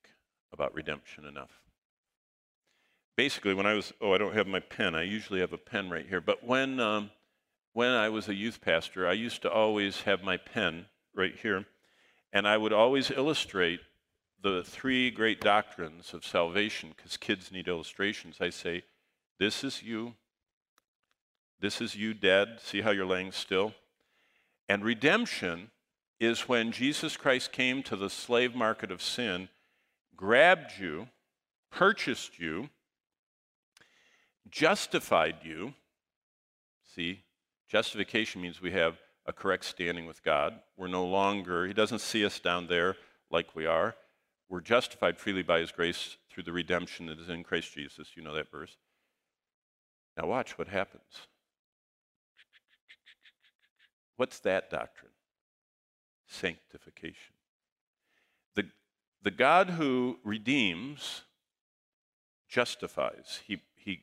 [0.54, 1.62] about redemption enough
[3.18, 4.96] basically, when I was, oh, I don't have my pen.
[4.96, 6.22] I usually have a pen right here.
[6.22, 7.10] But when, um,
[7.74, 11.66] when I was a youth pastor, I used to always have my pen right here.
[12.32, 13.82] And I would always illustrate
[14.42, 18.38] the three great doctrines of salvation because kids need illustrations.
[18.40, 18.84] I say,
[19.40, 20.14] This is you.
[21.60, 22.60] This is you dead.
[22.62, 23.74] See how you're laying still?
[24.70, 25.72] And redemption
[26.20, 29.50] is when Jesus Christ came to the slave market of sin,
[30.16, 31.08] grabbed you,
[31.72, 32.70] purchased you,
[34.50, 35.74] justified you.
[36.96, 37.24] See,
[37.70, 40.60] justification means we have a correct standing with God.
[40.78, 42.96] We're no longer, He doesn't see us down there
[43.30, 43.96] like we are.
[44.50, 48.12] We're justified freely by His grace through the redemption that is in Christ Jesus.
[48.16, 48.78] You know that verse.
[50.16, 51.28] Now, watch what happens.
[54.18, 55.12] What's that doctrine?
[56.28, 57.36] Sanctification.
[58.56, 58.66] The,
[59.24, 61.22] the God who redeems
[62.50, 63.42] justifies.
[63.48, 64.02] He he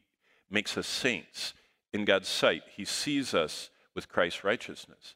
[0.49, 1.53] makes us saints
[1.93, 2.63] in God's sight.
[2.77, 5.15] He sees us with Christ's righteousness.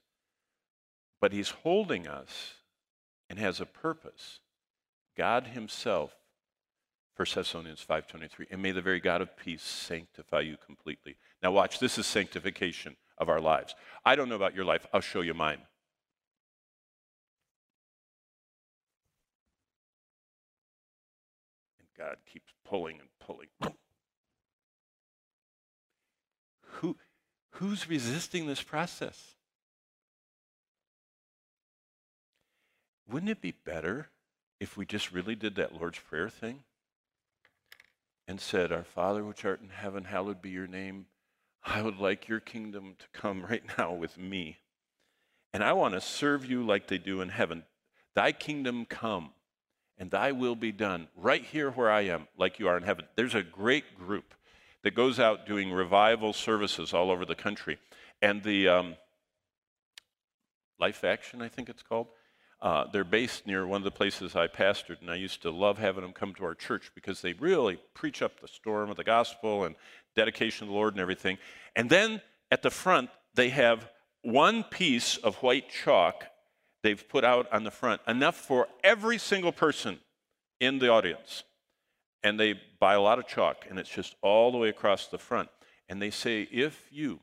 [1.21, 2.55] But He's holding us
[3.31, 4.41] and has a purpose.
[5.17, 6.13] God Himself,
[7.17, 11.17] 1 Thessalonians 5.23, and may the very God of peace sanctify you completely.
[11.43, 13.75] Now watch, this is sanctification of our lives.
[14.05, 14.87] I don't know about your life.
[14.93, 15.59] I'll show you mine.
[21.79, 23.49] And God keeps pulling and pulling.
[26.63, 26.97] Who,
[27.51, 29.35] who's resisting this process?
[33.11, 34.09] Wouldn't it be better
[34.61, 36.63] if we just really did that Lord's Prayer thing
[38.27, 41.07] and said, Our Father which art in heaven, hallowed be your name.
[41.69, 44.59] I would like your kingdom to come right now with me.
[45.53, 47.65] And I want to serve you like they do in heaven.
[48.15, 49.31] Thy kingdom come
[49.99, 53.05] and thy will be done right here where I am, like you are in heaven.
[53.17, 54.35] There's a great group
[54.83, 57.79] that goes out doing revival services all over the country.
[58.23, 58.97] And the um,
[60.79, 62.09] Life Action, I think it's called,
[62.61, 65.79] uh, they're based near one of the places I pastored, and I used to love
[65.79, 69.05] having them come to our church because they really preach up the storm of the
[69.05, 69.77] gospel and
[70.17, 71.39] dedication to the Lord and everything.
[71.77, 73.89] And then at the front, they have
[74.23, 76.25] one piece of white chalk
[76.83, 79.99] they've put out on the front, enough for every single person
[80.61, 81.45] in the audience
[82.23, 85.19] and they buy a lot of chalk, and it's just all the way across the
[85.19, 85.49] front.
[85.89, 87.21] And they say, if you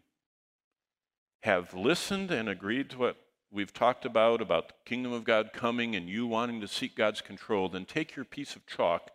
[1.44, 3.18] have listened and agreed to what
[3.52, 7.22] we've talked about, about the kingdom of God coming and you wanting to seek God's
[7.22, 9.12] control, then take your piece of chalk,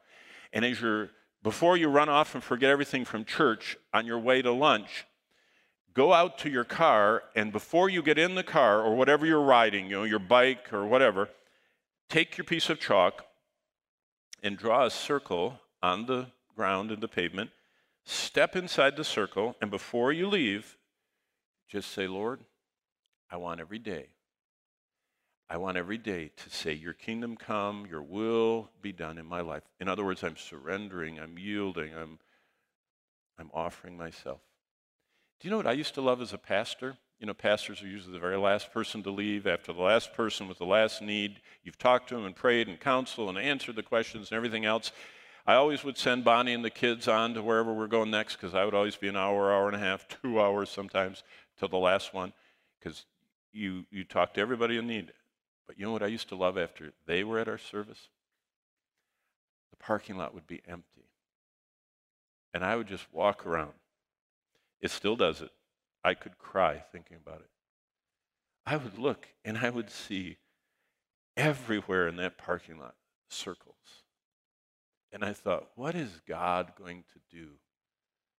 [0.52, 1.10] and as you're
[1.42, 5.06] before you run off and forget everything from church on your way to lunch,
[5.94, 9.40] go out to your car, and before you get in the car or whatever you're
[9.40, 11.28] riding, you know, your bike or whatever,
[12.08, 13.24] take your piece of chalk
[14.42, 17.50] and draw a circle on the ground in the pavement,
[18.04, 20.76] step inside the circle, and before you leave,
[21.68, 22.40] just say, Lord,
[23.30, 24.08] I want every day.
[25.52, 29.40] I want every day to say, Your kingdom come, your will be done in my
[29.40, 29.64] life.
[29.80, 32.20] In other words, I'm surrendering, I'm yielding, I'm,
[33.36, 34.38] I'm offering myself.
[35.40, 36.96] Do you know what I used to love as a pastor?
[37.18, 40.46] You know, pastors are usually the very last person to leave after the last person
[40.46, 41.40] with the last need.
[41.64, 44.92] You've talked to them and prayed and counseled and answered the questions and everything else.
[45.46, 48.54] I always would send Bonnie and the kids on to wherever we're going next because
[48.54, 51.24] I would always be an hour, hour and a half, two hours sometimes
[51.58, 52.32] till the last one
[52.78, 53.04] because
[53.52, 55.12] you, you talk to everybody in need.
[55.70, 58.08] But you know what I used to love after they were at our service?
[59.70, 61.06] The parking lot would be empty.
[62.52, 63.74] And I would just walk around.
[64.80, 65.52] It still does it.
[66.02, 67.50] I could cry thinking about it.
[68.66, 70.38] I would look and I would see
[71.36, 72.96] everywhere in that parking lot
[73.28, 73.76] circles.
[75.12, 77.50] And I thought, what is God going to do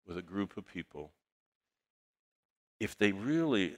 [0.05, 1.13] with a group of people
[2.77, 3.77] if they really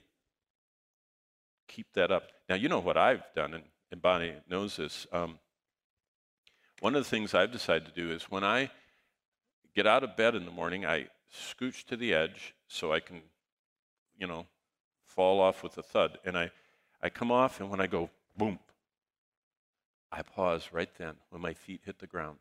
[1.74, 2.24] keep that up?
[2.48, 5.08] Now, you know what I've done, and, and Bonnie knows this.
[5.12, 5.40] Um,
[6.80, 8.70] one of the things I've decided to do is when I
[9.76, 13.22] get out of bed in the morning, I scooch to the edge so I can,
[14.18, 14.46] you know,
[15.06, 16.20] fall off with a thud.
[16.26, 16.52] And I,
[17.02, 18.60] I come off, and when I go boom,
[20.12, 22.38] I pause right then when my feet hit the ground.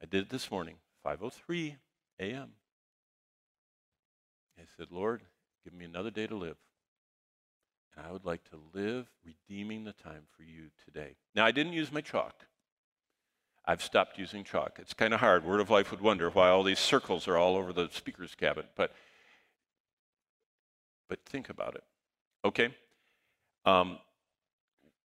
[0.00, 1.76] I did it this morning, 5:03
[2.20, 2.52] a.m.
[4.58, 5.22] I said, "Lord,
[5.64, 6.56] give me another day to live."
[8.06, 11.16] I would like to live redeeming the time for you today.
[11.34, 12.46] Now, I didn't use my chalk.
[13.64, 14.78] I've stopped using chalk.
[14.78, 15.44] It's kind of hard.
[15.44, 18.64] Word of Life would wonder why all these circles are all over the speaker's cabin.
[18.74, 18.92] But,
[21.08, 21.84] but think about it.
[22.44, 22.74] Okay?
[23.64, 23.98] Um,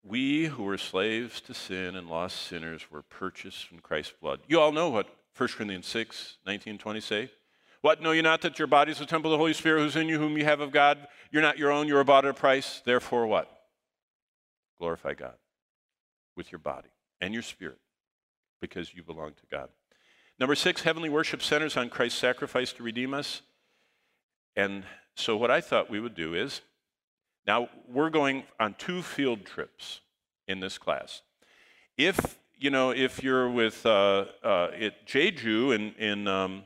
[0.03, 4.39] we who were slaves to sin and lost sinners were purchased from Christ's blood.
[4.47, 7.31] You all know what 1 Corinthians 6, 19, 20 say.
[7.85, 8.01] What?
[8.01, 10.09] Know you not that your body is a temple of the Holy Spirit who's in
[10.09, 11.07] you, whom you have of God?
[11.29, 12.81] You're not your own, you are bought at a price.
[12.83, 13.47] Therefore, what?
[14.79, 15.35] Glorify God
[16.35, 16.89] with your body
[17.21, 17.77] and your spirit
[18.59, 19.69] because you belong to God.
[20.39, 23.43] Number six, heavenly worship centers on Christ's sacrifice to redeem us.
[24.55, 24.83] And
[25.15, 26.61] so, what I thought we would do is
[27.45, 30.01] now we're going on two field trips
[30.47, 31.21] in this class.
[31.99, 36.63] If you know, if you're with uh, uh, at Jeju in in um,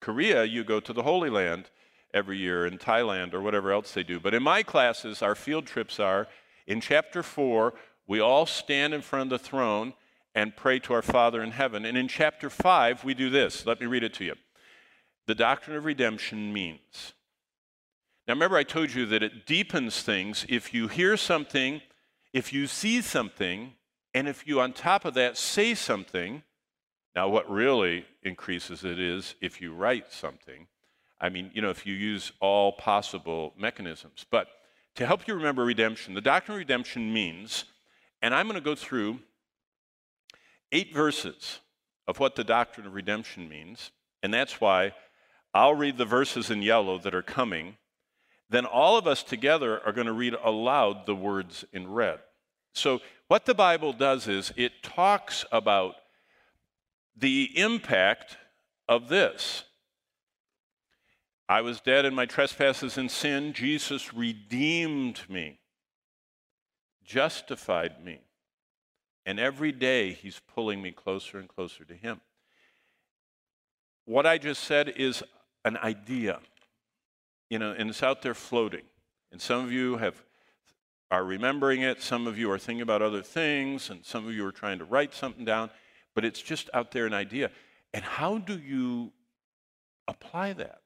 [0.00, 1.70] Korea, you go to the Holy Land
[2.14, 4.18] every year in Thailand or whatever else they do.
[4.18, 6.28] But in my classes, our field trips are
[6.66, 7.74] in chapter four.
[8.06, 9.94] We all stand in front of the throne
[10.34, 11.84] and pray to our Father in heaven.
[11.84, 13.66] And in chapter 5, we do this.
[13.66, 14.34] Let me read it to you.
[15.26, 17.12] The doctrine of redemption means.
[18.26, 21.80] Now, remember, I told you that it deepens things if you hear something,
[22.32, 23.74] if you see something,
[24.14, 26.42] and if you, on top of that, say something.
[27.18, 30.68] Now, what really increases it is if you write something.
[31.20, 34.24] I mean, you know, if you use all possible mechanisms.
[34.30, 34.46] But
[34.94, 37.64] to help you remember redemption, the doctrine of redemption means,
[38.22, 39.18] and I'm going to go through
[40.70, 41.58] eight verses
[42.06, 43.90] of what the doctrine of redemption means,
[44.22, 44.92] and that's why
[45.52, 47.78] I'll read the verses in yellow that are coming.
[48.48, 52.20] Then all of us together are going to read aloud the words in red.
[52.74, 55.96] So, what the Bible does is it talks about
[57.18, 58.36] the impact
[58.88, 59.64] of this.
[61.48, 63.52] I was dead in my trespasses and sin.
[63.54, 65.60] Jesus redeemed me,
[67.04, 68.20] justified me,
[69.24, 72.20] and every day, He's pulling me closer and closer to Him.
[74.04, 75.22] What I just said is
[75.64, 76.40] an idea,
[77.50, 78.84] you know, and it's out there floating.
[79.30, 80.22] And some of you have
[81.10, 84.44] are remembering it, some of you are thinking about other things, and some of you
[84.46, 85.70] are trying to write something down,
[86.18, 87.48] but it's just out there an idea.
[87.94, 89.12] And how do you
[90.08, 90.80] apply that?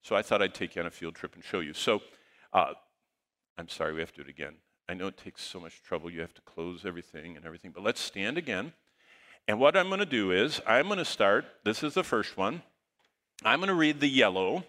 [0.00, 1.74] So I thought I'd take you on a field trip and show you.
[1.74, 2.00] So
[2.54, 2.72] uh,
[3.58, 4.54] I'm sorry, we have to do it again.
[4.88, 6.10] I know it takes so much trouble.
[6.10, 7.72] You have to close everything and everything.
[7.72, 8.72] But let's stand again.
[9.46, 11.44] And what I'm going to do is, I'm going to start.
[11.66, 12.62] This is the first one.
[13.44, 14.64] I'm going to read the yellow.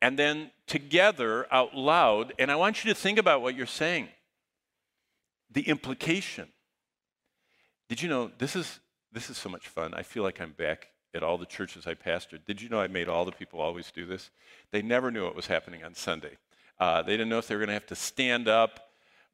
[0.00, 4.10] And then together out loud, and I want you to think about what you're saying.
[5.50, 6.50] The implication.
[7.92, 8.80] Did you know this is
[9.12, 9.92] this is so much fun?
[9.92, 12.46] I feel like I'm back at all the churches I pastored.
[12.46, 14.30] Did you know I made all the people always do this?
[14.70, 16.38] They never knew what was happening on Sunday.
[16.80, 18.80] Uh, they didn't know if they were going to have to stand up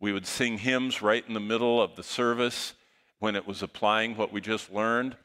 [0.01, 2.75] we would sing hymns right in the middle of the service
[3.19, 5.17] when it was applying what we just learned.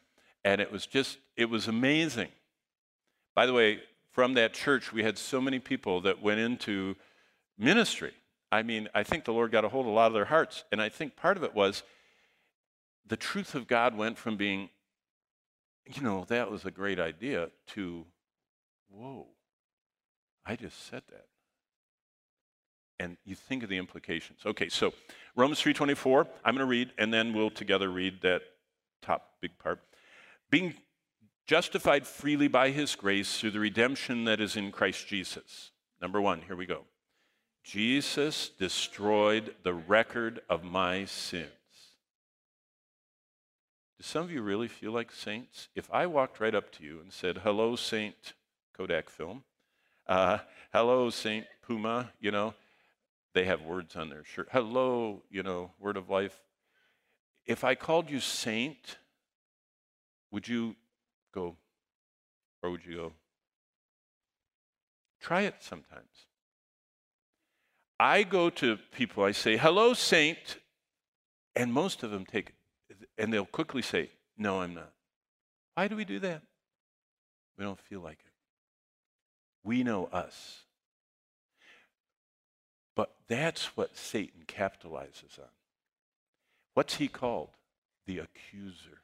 [0.44, 2.30] And it was just, it was amazing.
[3.36, 6.96] By the way, from that church, we had so many people that went into
[7.58, 8.14] ministry.
[8.52, 10.64] I mean, I think the Lord got a hold of a lot of their hearts.
[10.72, 11.84] And I think part of it was
[13.06, 14.70] the truth of God went from being,
[15.86, 18.06] you know, that was a great idea to,
[18.90, 19.28] whoa,
[20.46, 21.26] I just said that
[23.04, 24.40] and you think of the implications.
[24.46, 24.94] Okay, so
[25.36, 28.42] Romans 3:24, I'm going to read and then we'll together read that
[29.02, 29.80] top big part.
[30.50, 30.76] Being
[31.46, 35.72] justified freely by his grace through the redemption that is in Christ Jesus.
[36.02, 36.86] Number 1, here we go.
[37.64, 41.50] Jesus destroyed the record of my sins.
[43.98, 45.70] Do some of you really feel like saints?
[45.76, 48.34] If I walked right up to you and said, Hello, Saint
[48.76, 49.44] Kodak film,
[50.08, 50.40] Uh,
[50.74, 52.54] hello, Saint Puma, you know.
[53.34, 54.50] They have words on their shirt.
[54.52, 56.40] Hello, you know, word of life.
[57.46, 58.98] If I called you saint,
[60.32, 60.76] would you
[61.34, 61.56] go,
[62.62, 63.14] or would you go?
[65.20, 66.28] Try it sometimes.
[68.00, 70.58] I go to people, I say, hello, saint,
[71.56, 72.54] and most of them take
[73.18, 74.92] and they'll quickly say, no, I'm not.
[75.76, 76.42] Why do we do that?
[77.58, 78.32] We don't feel like it.
[79.64, 80.62] We know us.
[82.96, 85.50] But that's what Satan capitalizes on.
[86.74, 87.50] What's he called?
[88.06, 89.02] The accuser.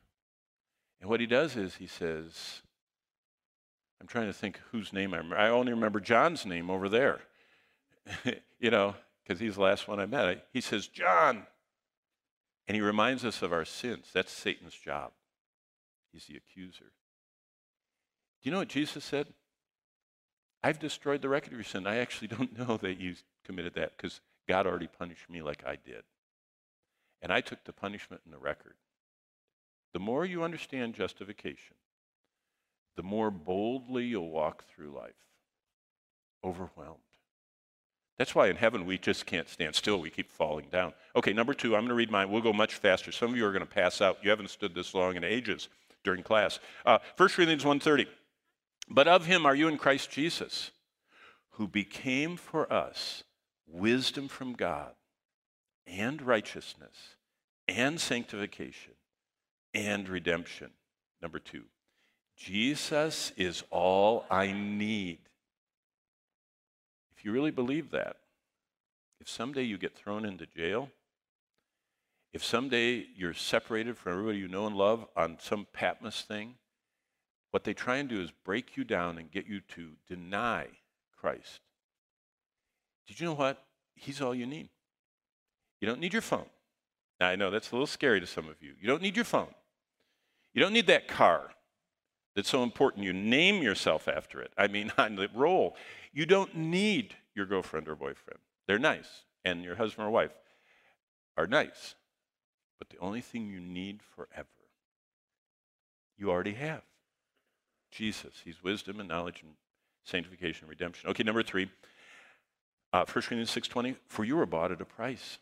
[1.00, 2.62] And what he does is he says,
[4.02, 5.38] I'm trying to think whose name I remember.
[5.38, 7.20] I only remember John's name over there,
[8.60, 10.46] you know, because he's the last one I met.
[10.52, 11.44] He says, John.
[12.70, 14.12] And he reminds us of our sins.
[14.14, 15.12] That's Satan's job.
[16.14, 16.92] He's the accuser.
[18.42, 19.26] Do you know what Jesus said?
[20.64, 21.88] I've destroyed the record of your sin.
[21.88, 25.78] I actually don't know that you committed that because God already punished me like I
[25.84, 26.04] did.
[27.24, 28.76] And I took the punishment in the record.
[29.94, 31.76] The more you understand justification,
[32.96, 35.14] the more boldly you'll walk through life,
[36.44, 37.00] overwhelmed.
[38.20, 40.02] That's why in heaven we just can't stand still.
[40.02, 40.92] We keep falling down.
[41.16, 42.30] Okay, number two, I'm going to read mine.
[42.30, 43.14] We'll go much faster.
[43.14, 44.18] Some of you are going to pass out.
[44.22, 45.70] You haven't stood this long in ages
[46.04, 46.60] during class.
[46.86, 48.08] Uh, 1 Corinthians 1.30.
[48.90, 50.72] But of him are you in Christ Jesus,
[51.52, 53.24] who became for us
[53.66, 54.92] wisdom from God
[55.88, 57.16] and righteousness
[57.70, 58.94] and sanctification
[59.74, 60.72] and redemption.
[61.22, 61.64] Number two,
[62.36, 65.20] Jesus is all I need.
[67.20, 68.16] If you really believe that,
[69.20, 70.90] if someday you get thrown into jail,
[72.32, 76.56] if someday you're separated from everybody you know and love on some Patmos thing,
[77.52, 80.68] what they try and do is break you down and get you to deny
[81.20, 81.60] Christ.
[83.06, 83.66] Did you know what?
[83.96, 84.70] He's all you need.
[85.82, 86.46] You don't need your phone.
[87.20, 88.76] Now, I know that's a little scary to some of you.
[88.80, 89.54] You don't need your phone.
[90.54, 91.50] You don't need that car
[92.36, 94.52] that's so important you name yourself after it.
[94.58, 95.76] I mean, on the roll.
[96.14, 98.40] You don't need your girlfriend or boyfriend.
[98.68, 100.32] They're nice, and your husband or wife
[101.38, 101.96] are nice.
[102.78, 104.48] But the only thing you need forever,
[106.18, 106.84] you already have
[107.92, 108.42] Jesus.
[108.44, 109.54] He's wisdom and knowledge and
[110.04, 111.10] sanctification and redemption.
[111.10, 111.70] Okay, number three,
[112.94, 115.40] uh, 1 Corinthians 6.20, for you were bought at a price.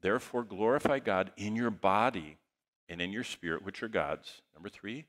[0.00, 2.38] Therefore glorify God in your body
[2.88, 4.42] and in your spirit, which are God's.
[4.54, 5.04] Number three,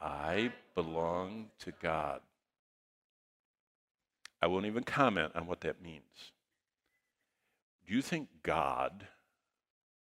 [0.00, 2.20] I belong to God.
[4.42, 6.32] I won't even comment on what that means.
[7.86, 9.06] Do you think God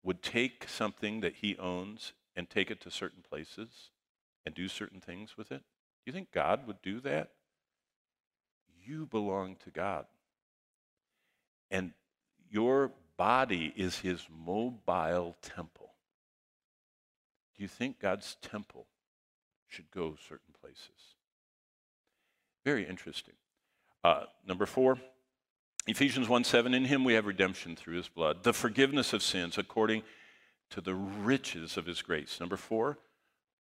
[0.03, 3.89] would take something that he owns and take it to certain places
[4.45, 5.59] and do certain things with it?
[5.59, 7.31] Do you think God would do that?
[8.85, 10.05] You belong to God.
[11.69, 11.91] And
[12.49, 15.91] your body is his mobile temple.
[17.55, 18.87] Do you think God's temple
[19.67, 21.15] should go certain places?
[22.65, 23.35] Very interesting.
[24.03, 24.97] Uh, number four,
[25.87, 29.57] Ephesians 1 7, in him we have redemption through his blood, the forgiveness of sins
[29.57, 30.03] according
[30.69, 32.39] to the riches of his grace.
[32.39, 32.97] Number four,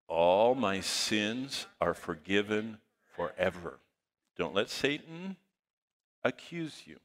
[0.08, 2.78] all my sins are forgiven
[3.14, 3.78] forever.
[4.36, 5.36] Don't let Satan
[6.24, 6.98] accuse you.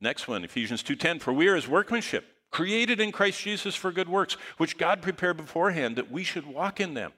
[0.00, 4.08] Next one, Ephesians 2:10, for we are his workmanship, created in Christ Jesus for good
[4.08, 7.12] works, which God prepared beforehand that we should walk in them.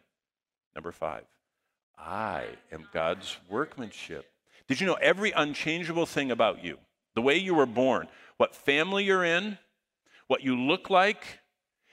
[0.75, 1.25] Number 5.
[1.99, 4.27] I am God's workmanship.
[4.67, 6.79] Did you know every unchangeable thing about you,
[7.15, 9.59] the way you were born, what family you're in,
[10.27, 11.41] what you look like,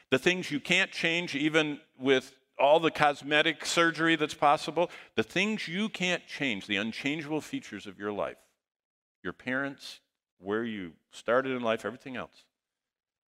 [0.09, 5.67] the things you can't change even with all the cosmetic surgery that's possible, the things
[5.67, 8.37] you can't change, the unchangeable features of your life,
[9.23, 9.99] your parents,
[10.39, 12.45] where you started in life, everything else.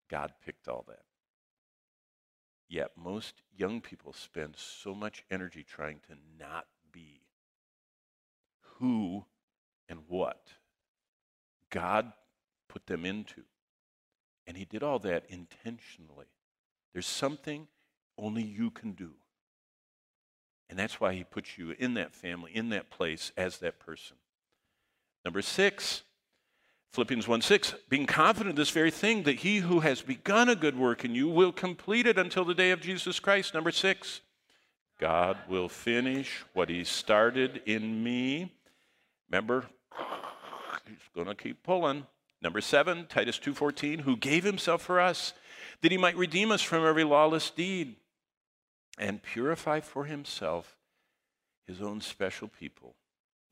[0.10, 1.04] God picked all that.
[2.72, 7.20] Yet most young people spend so much energy trying to not be
[8.78, 9.26] who
[9.90, 10.54] and what
[11.70, 12.14] God
[12.70, 13.42] put them into.
[14.48, 16.28] And He did all that intentionally.
[16.94, 17.68] There's something
[18.18, 19.16] only you can do.
[20.70, 24.16] And that's why He puts you in that family, in that place, as that person.
[25.26, 26.04] Number six,
[26.94, 30.56] Philippians 1 6, being confident of this very thing, that he who has begun a
[30.56, 33.54] good work in you will complete it until the day of Jesus Christ.
[33.54, 34.20] Number six,
[35.00, 38.54] God will finish what he started in me.
[39.30, 39.68] Remember,
[40.86, 42.06] he's going to keep pulling.
[42.42, 45.34] Number seven, Titus 2.14, who gave himself for us,
[45.82, 47.96] that he might redeem us from every lawless deed
[48.98, 50.76] and purify for himself
[51.66, 52.96] his own special people,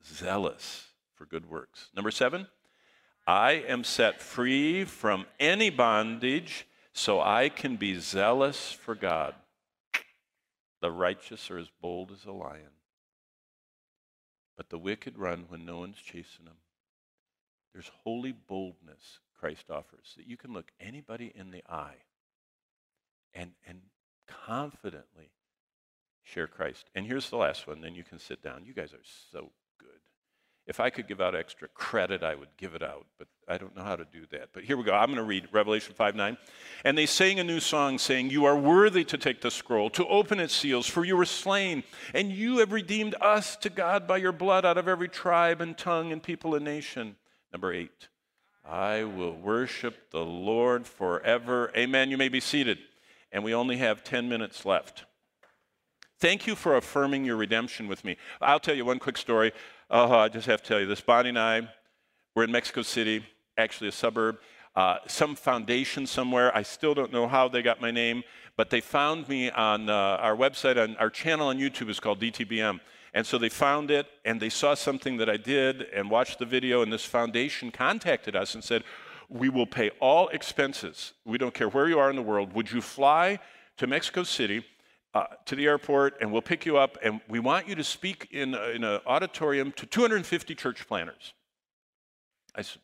[0.04, 1.88] zealous for good works.
[1.94, 2.46] Number seven,
[3.26, 9.34] I am set free from any bondage so I can be zealous for God.
[10.80, 12.72] The righteous are as bold as a lion,
[14.56, 16.56] but the wicked run when no one's chasing them.
[17.72, 21.96] There's holy boldness Christ offers that you can look anybody in the eye
[23.34, 23.80] and, and
[24.26, 25.30] confidently
[26.22, 26.86] share Christ.
[26.94, 28.64] And here's the last one, then you can sit down.
[28.64, 29.88] You guys are so good.
[30.70, 33.74] If I could give out extra credit, I would give it out, but I don't
[33.74, 34.50] know how to do that.
[34.52, 34.94] But here we go.
[34.94, 36.38] I'm going to read Revelation 5 9.
[36.84, 40.06] And they sang a new song, saying, You are worthy to take the scroll, to
[40.06, 41.82] open its seals, for you were slain,
[42.14, 45.76] and you have redeemed us to God by your blood out of every tribe and
[45.76, 47.16] tongue and people and nation.
[47.52, 48.06] Number eight,
[48.64, 51.72] I will worship the Lord forever.
[51.76, 52.12] Amen.
[52.12, 52.78] You may be seated.
[53.32, 55.04] And we only have 10 minutes left.
[56.20, 58.18] Thank you for affirming your redemption with me.
[58.42, 59.52] I'll tell you one quick story.
[59.90, 61.00] Uh, I just have to tell you this.
[61.00, 61.68] Bonnie and I
[62.36, 63.24] were in Mexico City,
[63.58, 64.38] actually a suburb,
[64.76, 66.56] uh, some foundation somewhere.
[66.56, 68.22] I still don't know how they got my name,
[68.56, 72.20] but they found me on uh, our website, on our channel on YouTube is called
[72.20, 72.78] DTBM.
[73.14, 76.46] And so they found it and they saw something that I did and watched the
[76.46, 78.84] video, and this foundation contacted us and said,
[79.28, 81.14] We will pay all expenses.
[81.24, 82.52] We don't care where you are in the world.
[82.52, 83.40] Would you fly
[83.78, 84.64] to Mexico City?
[85.14, 88.28] Uh, to the airport and we'll pick you up and we want you to speak
[88.30, 91.34] in, in an auditorium to 250 church planners.
[92.54, 92.80] I said,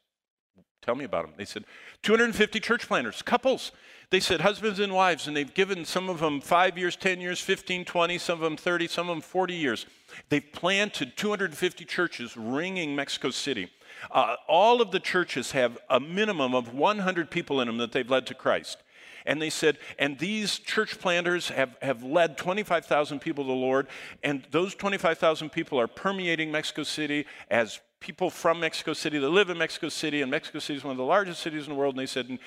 [0.83, 1.35] tell me about them.
[1.37, 1.65] They said,
[2.03, 3.73] 250 church planners, couples.
[4.11, 7.41] They said husbands and wives, and they've given some of them five years, 10 years,
[7.41, 9.87] 15, 20, some of them 30, some of them 40 years.
[10.29, 13.71] They've planted 250 churches ringing Mexico City.
[14.11, 18.09] Uh, all of the churches have a minimum of 100 people in them that they've
[18.09, 18.79] led to Christ.
[19.27, 23.89] And they said, and these church planters have, have led 25,000 people to the Lord,
[24.23, 29.51] and those 25,000 people are permeating Mexico City as people from Mexico City that live
[29.51, 31.95] in Mexico City, and Mexico City is one of the largest cities in the world.
[31.95, 32.39] And they said, and,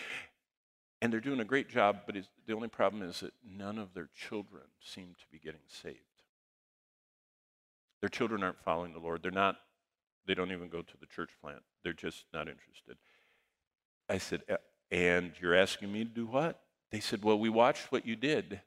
[1.01, 2.15] and they're doing a great job, but
[2.47, 5.97] the only problem is that none of their children seem to be getting saved.
[8.01, 9.21] Their children aren't following the Lord.
[9.21, 9.57] They're not,
[10.25, 11.59] they don't even go to the church plant.
[11.84, 12.97] They're just not interested.
[14.09, 14.43] I said,
[14.91, 16.61] and you're asking me to do what?
[16.92, 18.62] They said, Well, we watched what you did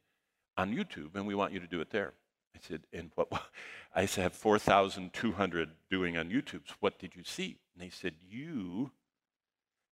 [0.56, 2.12] on YouTube and we want you to do it there.
[2.54, 3.28] I said, And what?
[3.94, 6.62] I said, I have 4,200 doing on YouTube.
[6.66, 7.58] So what did you see?
[7.74, 8.90] And they said, You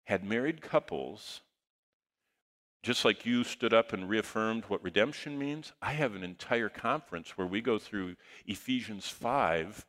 [0.05, 1.41] had married couples,
[2.83, 5.73] just like you stood up and reaffirmed what redemption means.
[5.83, 8.17] I have an entire conference where we go through
[8.47, 9.87] Ephesians 5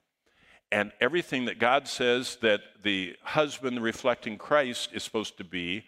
[0.72, 5.86] and everything that God says that the husband reflecting Christ is supposed to be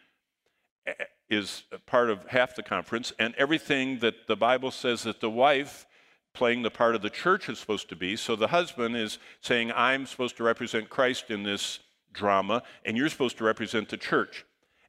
[1.34, 5.86] is part of half the conference, and everything that the Bible says that the wife
[6.34, 8.16] playing the part of the church is supposed to be.
[8.16, 11.80] So the husband is saying, I'm supposed to represent Christ in this
[12.12, 14.46] drama, and you're supposed to represent the church.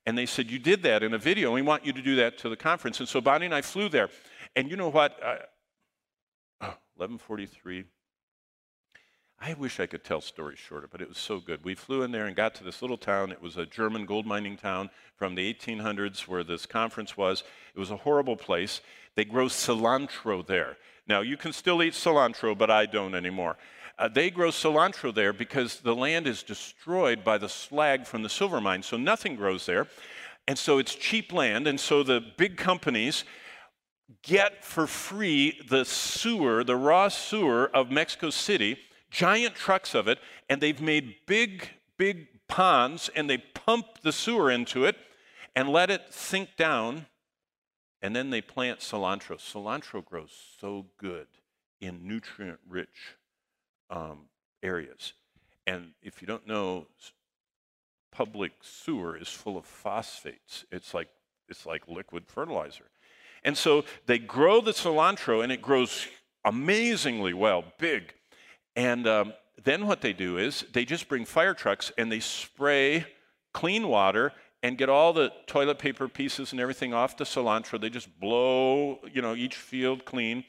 [0.06, 2.16] And they said, You did that in a video, and we want you to do
[2.16, 3.00] that to the conference.
[3.00, 4.10] And so Bonnie and I flew there.
[4.56, 5.18] And you know what?
[5.22, 5.38] I,
[6.60, 7.84] oh, 1143.
[9.46, 11.62] I wish I could tell stories shorter, but it was so good.
[11.66, 13.30] We flew in there and got to this little town.
[13.30, 17.44] It was a German gold mining town from the 1800s where this conference was.
[17.74, 18.80] It was a horrible place.
[19.16, 20.78] They grow cilantro there.
[21.06, 23.58] Now, you can still eat cilantro, but I don't anymore.
[23.98, 28.30] Uh, they grow cilantro there because the land is destroyed by the slag from the
[28.30, 29.88] silver mine, so nothing grows there.
[30.48, 33.24] And so it's cheap land, and so the big companies
[34.22, 38.78] get for free the sewer, the raw sewer of Mexico City
[39.14, 40.18] giant trucks of it,
[40.50, 44.96] and they've made big, big ponds, and they pump the sewer into it
[45.54, 47.06] and let it sink down,
[48.02, 49.38] and then they plant cilantro.
[49.38, 51.28] Cilantro grows so good
[51.80, 53.16] in nutrient rich
[53.88, 54.26] um,
[54.62, 55.12] areas.
[55.66, 56.88] And if you don't know,
[58.10, 60.64] public sewer is full of phosphates.
[60.72, 61.08] It's like,
[61.48, 62.86] it's like liquid fertilizer.
[63.44, 66.08] And so they grow the cilantro, and it grows
[66.44, 68.14] amazingly well, big.
[68.76, 73.06] And um, then what they do is they just bring fire trucks and they spray
[73.52, 77.80] clean water and get all the toilet paper pieces and everything off the cilantro.
[77.80, 80.44] They just blow, you know, each field clean.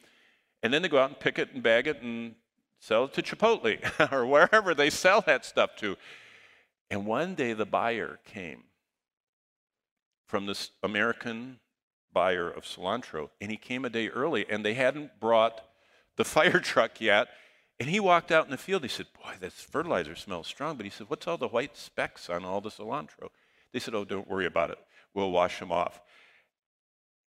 [0.63, 2.35] And then they go out and pick it and bag it and
[2.79, 3.77] sell it to Chipotle
[4.11, 5.97] or wherever they sell that stuff to.
[6.89, 8.63] And one day the buyer came
[10.27, 11.59] from this American
[12.13, 15.61] buyer of cilantro, and he came a day early, and they hadn't brought
[16.15, 17.27] the fire truck yet.
[17.79, 18.83] And he walked out in the field.
[18.83, 20.77] He said, Boy, this fertilizer smells strong.
[20.77, 23.29] But he said, What's all the white specks on all the cilantro?
[23.73, 24.77] They said, Oh, don't worry about it.
[25.13, 26.01] We'll wash them off.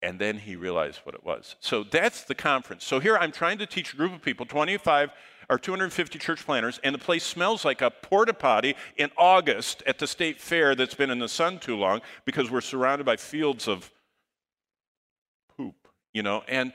[0.02, 1.56] And then he realized what it was.
[1.60, 2.86] So that's the conference.
[2.86, 5.10] So here I'm trying to teach a group of people, 25
[5.50, 9.98] or 250 church planners, and the place smells like a porta potty in August at
[9.98, 13.68] the state fair that's been in the sun too long because we're surrounded by fields
[13.68, 13.90] of
[15.56, 16.44] poop, you know.
[16.48, 16.74] And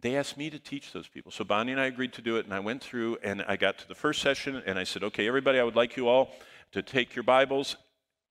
[0.00, 1.32] they asked me to teach those people.
[1.32, 3.78] So Bonnie and I agreed to do it, and I went through and I got
[3.78, 6.32] to the first session, and I said, okay, everybody, I would like you all
[6.72, 7.76] to take your Bibles.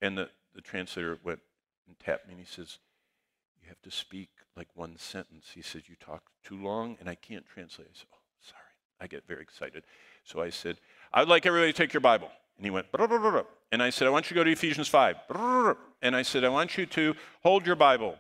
[0.02, 1.40] And the, the translator went
[1.88, 2.78] and tapped me, and he says,
[3.66, 5.52] you have to speak like one sentence.
[5.54, 7.88] He said, You talk too long and I can't translate.
[7.90, 8.62] I said, Oh, sorry.
[9.02, 9.84] I get very excited.
[10.24, 10.78] So I said,
[11.12, 12.30] I'd like everybody to take your Bible.
[12.58, 12.86] And he went,
[13.72, 15.16] and I said, I want you to go to Ephesians 5.
[16.02, 18.16] And I said, I want you to hold your Bible.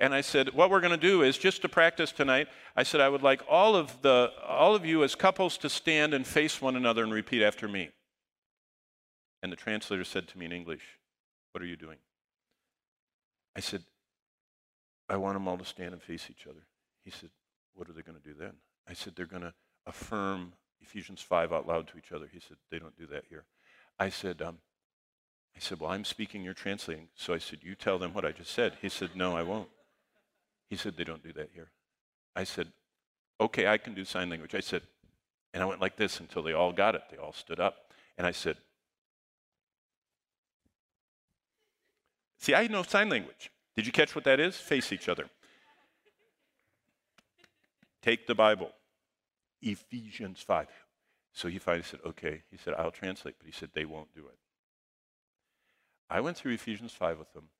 [0.00, 3.02] And I said, what we're going to do is just to practice tonight, I said,
[3.02, 6.62] I would like all of, the, all of you as couples to stand and face
[6.62, 7.90] one another and repeat after me.
[9.42, 10.82] And the translator said to me in English,
[11.52, 11.98] What are you doing?
[13.54, 13.82] I said,
[15.06, 16.66] I want them all to stand and face each other.
[17.04, 17.28] He said,
[17.74, 18.52] What are they going to do then?
[18.88, 19.54] I said, They're going to
[19.86, 22.26] affirm Ephesians 5 out loud to each other.
[22.32, 23.44] He said, They don't do that here.
[23.98, 24.58] I said, um,
[25.54, 27.08] I said, Well, I'm speaking, you're translating.
[27.14, 28.78] So I said, You tell them what I just said.
[28.80, 29.68] He said, No, I won't.
[30.70, 31.70] He said, They don't do that here.
[32.34, 32.68] I said,
[33.40, 34.54] Okay, I can do sign language.
[34.54, 34.82] I said,
[35.52, 37.02] and I went like this until they all got it.
[37.10, 37.92] They all stood up.
[38.16, 38.56] And I said,
[42.38, 43.50] See, I know sign language.
[43.76, 44.56] Did you catch what that is?
[44.56, 45.26] Face each other.
[48.02, 48.70] Take the Bible.
[49.60, 50.66] Ephesians 5.
[51.32, 52.42] So he finally said, okay.
[52.50, 54.38] He said, I'll translate, but he said, they won't do it.
[56.08, 57.50] I went through Ephesians 5 with them,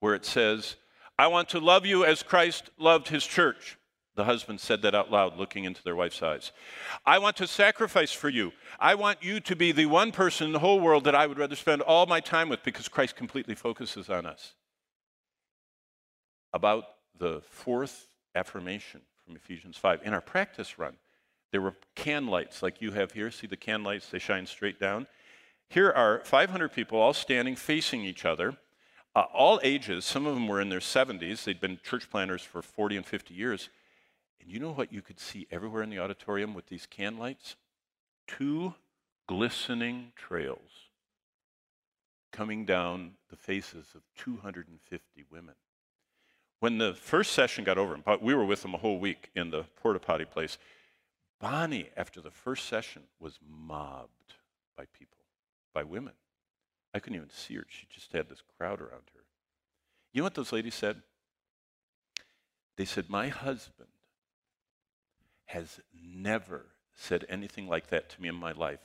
[0.00, 0.76] where it says,
[1.22, 3.78] I want to love you as Christ loved his church.
[4.16, 6.50] The husband said that out loud, looking into their wife's eyes.
[7.06, 8.50] I want to sacrifice for you.
[8.80, 11.38] I want you to be the one person in the whole world that I would
[11.38, 14.54] rather spend all my time with because Christ completely focuses on us.
[16.52, 20.00] About the fourth affirmation from Ephesians 5.
[20.02, 20.96] In our practice run,
[21.52, 23.30] there were can lights like you have here.
[23.30, 24.08] See the can lights?
[24.08, 25.06] They shine straight down.
[25.68, 28.56] Here are 500 people all standing facing each other,
[29.14, 30.04] uh, all ages.
[30.04, 31.44] Some of them were in their 70s.
[31.44, 33.68] They'd been church planners for 40 and 50 years.
[34.40, 37.56] And you know what you could see everywhere in the auditorium with these can lights?
[38.26, 38.74] Two
[39.26, 40.88] glistening trails
[42.32, 45.54] coming down the faces of 250 women.
[46.60, 49.64] When the first session got over, we were with them a whole week in the
[49.76, 50.58] porta potty place,
[51.40, 54.34] Bonnie, after the first session, was mobbed
[54.76, 55.18] by people,
[55.74, 56.12] by women.
[56.94, 57.66] I couldn't even see her.
[57.68, 59.24] She just had this crowd around her.
[60.12, 61.02] You know what those ladies said?
[62.76, 63.88] They said, My husband
[65.46, 68.80] has never said anything like that to me in my life.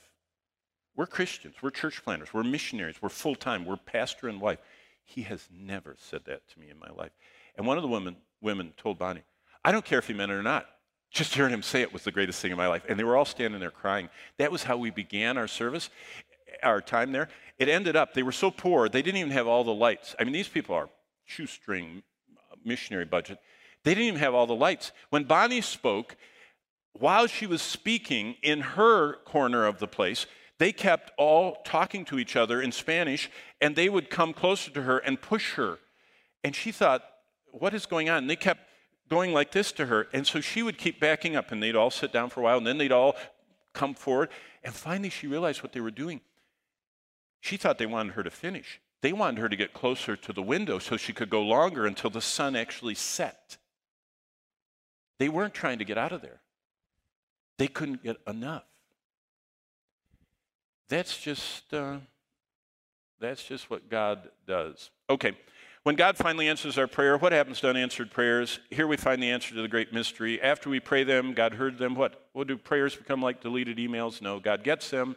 [0.96, 4.58] We're Christians, we're church planners, we're missionaries, we're full time, we're pastor and wife.
[5.04, 7.12] He has never said that to me in my life.
[7.56, 9.22] And one of the women, women told Bonnie,
[9.64, 10.66] I don't care if he meant it or not.
[11.10, 12.82] Just hearing him say it was the greatest thing in my life.
[12.88, 14.10] And they were all standing there crying.
[14.36, 15.88] That was how we began our service,
[16.62, 17.28] our time there.
[17.58, 20.14] It ended up, they were so poor, they didn't even have all the lights.
[20.18, 20.88] I mean, these people are
[21.24, 22.02] shoestring
[22.36, 23.38] uh, missionary budget.
[23.84, 24.92] They didn't even have all the lights.
[25.10, 26.16] When Bonnie spoke,
[26.92, 30.26] while she was speaking in her corner of the place,
[30.58, 33.30] they kept all talking to each other in Spanish,
[33.60, 35.78] and they would come closer to her and push her.
[36.42, 37.02] And she thought,
[37.52, 38.18] What is going on?
[38.18, 38.68] And they kept
[39.08, 40.08] going like this to her.
[40.12, 42.58] And so she would keep backing up, and they'd all sit down for a while,
[42.58, 43.16] and then they'd all
[43.72, 44.30] come forward.
[44.64, 46.20] And finally, she realized what they were doing.
[47.40, 48.80] She thought they wanted her to finish.
[49.00, 52.10] They wanted her to get closer to the window so she could go longer until
[52.10, 53.56] the sun actually set.
[55.18, 56.40] They weren't trying to get out of there.
[57.58, 58.64] They couldn't get enough.
[60.88, 61.98] That's just uh,
[63.20, 64.90] that's just what God does.
[65.10, 65.32] Okay,
[65.82, 68.60] when God finally answers our prayer, what happens to unanswered prayers?
[68.70, 70.40] Here we find the answer to the great mystery.
[70.40, 71.94] After we pray them, God heard them.
[71.94, 72.28] What?
[72.32, 74.22] What do prayers become like deleted emails?
[74.22, 75.16] No, God gets them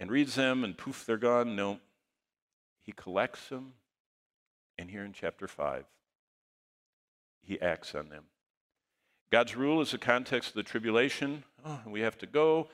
[0.00, 1.54] and reads them, and poof, they're gone.
[1.54, 1.78] No,
[2.82, 3.74] He collects them,
[4.76, 5.84] and here in chapter five,
[7.42, 8.24] He acts on them.
[9.30, 11.44] God's rule is the context of the tribulation.
[11.64, 12.66] Oh, we have to go.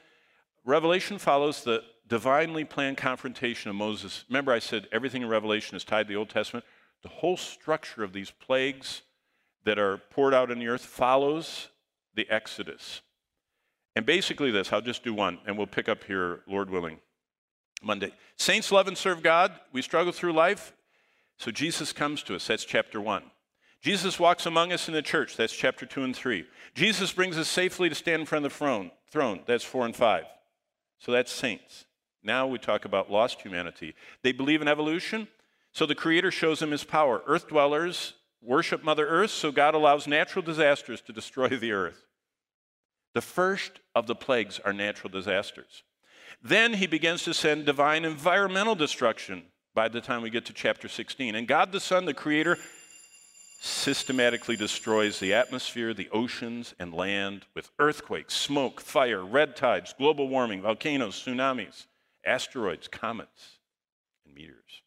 [0.64, 4.24] Revelation follows the divinely planned confrontation of Moses.
[4.28, 6.64] Remember, I said everything in Revelation is tied to the Old Testament.
[7.02, 9.02] The whole structure of these plagues
[9.64, 11.68] that are poured out in the earth follows
[12.14, 13.02] the Exodus.
[13.94, 17.00] And basically, this, I'll just do one, and we'll pick up here, Lord willing,
[17.82, 18.12] Monday.
[18.36, 19.52] Saints love and serve God.
[19.72, 20.72] We struggle through life.
[21.38, 22.46] So Jesus comes to us.
[22.46, 23.22] That's chapter one.
[23.82, 25.36] Jesus walks among us in the church.
[25.36, 26.44] That's chapter 2 and 3.
[26.74, 28.90] Jesus brings us safely to stand in front of the throne.
[29.10, 29.40] throne.
[29.46, 30.24] That's 4 and 5.
[30.98, 31.84] So that's saints.
[32.22, 33.94] Now we talk about lost humanity.
[34.22, 35.28] They believe in evolution,
[35.72, 37.22] so the Creator shows them his power.
[37.26, 42.06] Earth dwellers worship Mother Earth, so God allows natural disasters to destroy the earth.
[43.14, 45.84] The first of the plagues are natural disasters.
[46.42, 50.88] Then he begins to send divine environmental destruction by the time we get to chapter
[50.88, 51.34] 16.
[51.34, 52.58] And God the Son, the Creator,
[53.60, 60.28] systematically destroys the atmosphere, the oceans, and land with earthquakes, smoke, fire, red tides, global
[60.28, 61.86] warming, volcanoes, tsunamis,
[62.24, 63.58] asteroids, comets,
[64.24, 64.82] and meteors.